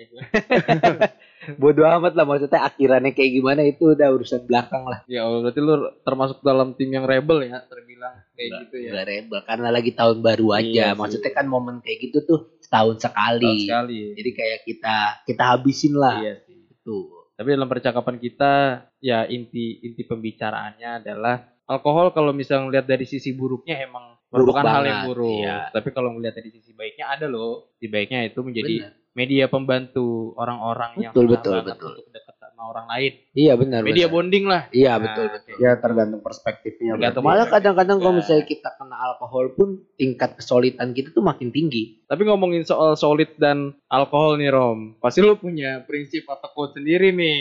[1.59, 5.03] Bodoh amat lah maksudnya akhirannya kayak gimana itu udah urusan belakang lah.
[5.07, 8.91] Ya Allah, berarti lu termasuk dalam tim yang rebel ya, terbilang kayak Nggak- gitu ya.
[8.95, 10.67] nggak rebel karena lagi tahun baru aja.
[10.67, 10.99] Iya sih.
[10.99, 13.55] maksudnya kan momen kayak gitu tuh setahun Tahun sekali.
[13.67, 14.01] sekali.
[14.15, 16.17] Jadi kayak kita kita habisin lah.
[16.23, 16.63] Iya sih.
[16.83, 17.31] Tuh.
[17.35, 18.53] Tapi dalam percakapan kita
[18.99, 24.83] ya inti inti pembicaraannya adalah alkohol kalau misalnya ngeliat dari sisi buruknya emang merupakan hal
[24.83, 25.39] yang buruk.
[25.39, 25.69] iya.
[25.69, 27.77] Tapi kalau ngeliat dari sisi baiknya ada loh.
[27.77, 28.93] Di baiknya itu menjadi Bener.
[29.13, 31.93] media pembantu orang-orang yang Betul, betul, betul.
[31.93, 33.13] untuk dekat sama orang lain.
[33.33, 33.81] Iya benar.
[33.85, 34.15] Media benar.
[34.17, 34.63] bonding lah.
[34.71, 35.55] Iya Nah, betul betul.
[35.61, 36.91] Ya tergantung perspektifnya.
[36.97, 37.23] Tergantung.
[37.23, 38.19] Malah kadang-kadang kalau Nah.
[38.25, 42.01] misalnya kita kena alkohol pun tingkat kesulitan kita tuh makin tinggi.
[42.09, 47.13] Tapi ngomongin soal solid dan alkohol nih Rom, pasti lu punya prinsip atau quote sendiri
[47.13, 47.41] nih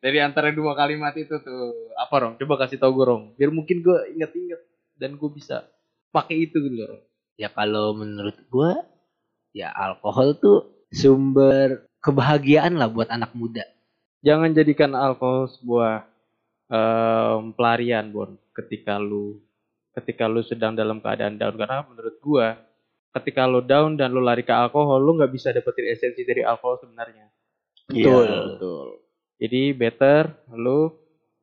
[0.00, 1.92] dari antara dua kalimat itu tuh.
[2.00, 2.32] Apa Rom?
[2.40, 4.60] Coba kasih tau gue Rom, biar mungkin gue inget-inget
[4.96, 5.68] dan gue bisa
[6.10, 7.00] pakai itu gitu loh.
[7.40, 8.84] Ya kalau menurut gua
[9.56, 13.64] ya alkohol tuh sumber kebahagiaan lah buat anak muda.
[14.20, 16.04] Jangan jadikan alkohol sebuah
[16.68, 18.36] em, pelarian Bon.
[18.52, 19.40] Ketika lu
[19.96, 22.58] ketika lu sedang dalam keadaan down karena menurut gua
[23.10, 26.78] ketika lu down dan lu lari ke alkohol lu nggak bisa dapetin esensi dari alkohol
[26.78, 27.26] sebenarnya.
[27.90, 28.28] Iya, Betul.
[28.54, 28.88] betul.
[29.40, 30.22] Jadi better
[30.54, 30.94] lu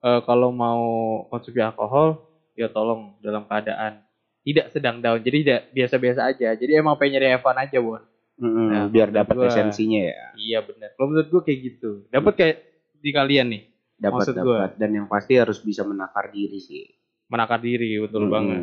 [0.06, 0.84] eh, kalau mau
[1.28, 2.24] konsumsi alkohol
[2.56, 4.07] ya tolong dalam keadaan
[4.48, 5.20] tidak sedang down.
[5.20, 6.50] Jadi tidak biasa-biasa aja.
[6.54, 8.00] Jadi emang pengen nyari Evan aja, Bon.
[8.38, 10.24] Mm-mm, Nah, biar dapat esensinya ya.
[10.34, 10.94] Iya benar.
[10.94, 12.06] Kalau menurut gua kayak gitu.
[12.08, 12.58] Dapat kayak
[12.98, 13.64] di kalian nih,
[13.98, 14.46] Dapat Maksud gua.
[14.46, 16.86] dapat dan yang pasti harus bisa menakar diri sih.
[17.28, 18.32] menakar diri betul Mm-mm.
[18.32, 18.62] banget.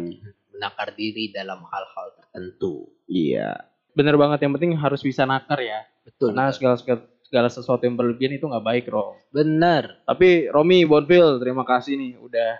[0.50, 2.88] Menakar diri dalam hal-hal tertentu.
[3.04, 3.60] Iya.
[3.92, 5.84] Bener banget yang penting harus bisa nakar ya.
[6.00, 6.32] Betul.
[6.32, 9.18] Karena segala segala, segala sesuatu yang berlebihan itu nggak baik, Rom.
[9.28, 10.00] Bener.
[10.06, 12.50] Tapi Romi Bonfil, terima kasih nih udah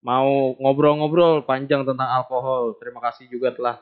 [0.00, 2.76] mau ngobrol-ngobrol panjang tentang alkohol.
[2.80, 3.76] Terima kasih juga telah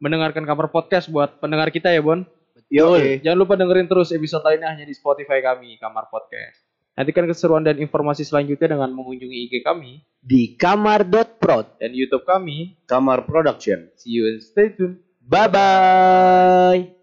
[0.00, 2.22] mendengarkan kamar podcast buat pendengar kita ya, Bon.
[2.70, 6.62] Yo, Jangan lupa dengerin terus episode lainnya hanya di Spotify kami, Kamar Podcast.
[6.94, 11.80] Nantikan keseruan dan informasi selanjutnya dengan mengunjungi IG kami Di kamar.prod.
[11.82, 12.76] dan YouTube kami.
[12.86, 13.90] Kamar Production.
[13.98, 15.02] See you and stay tuned.
[15.24, 17.00] Bye bye.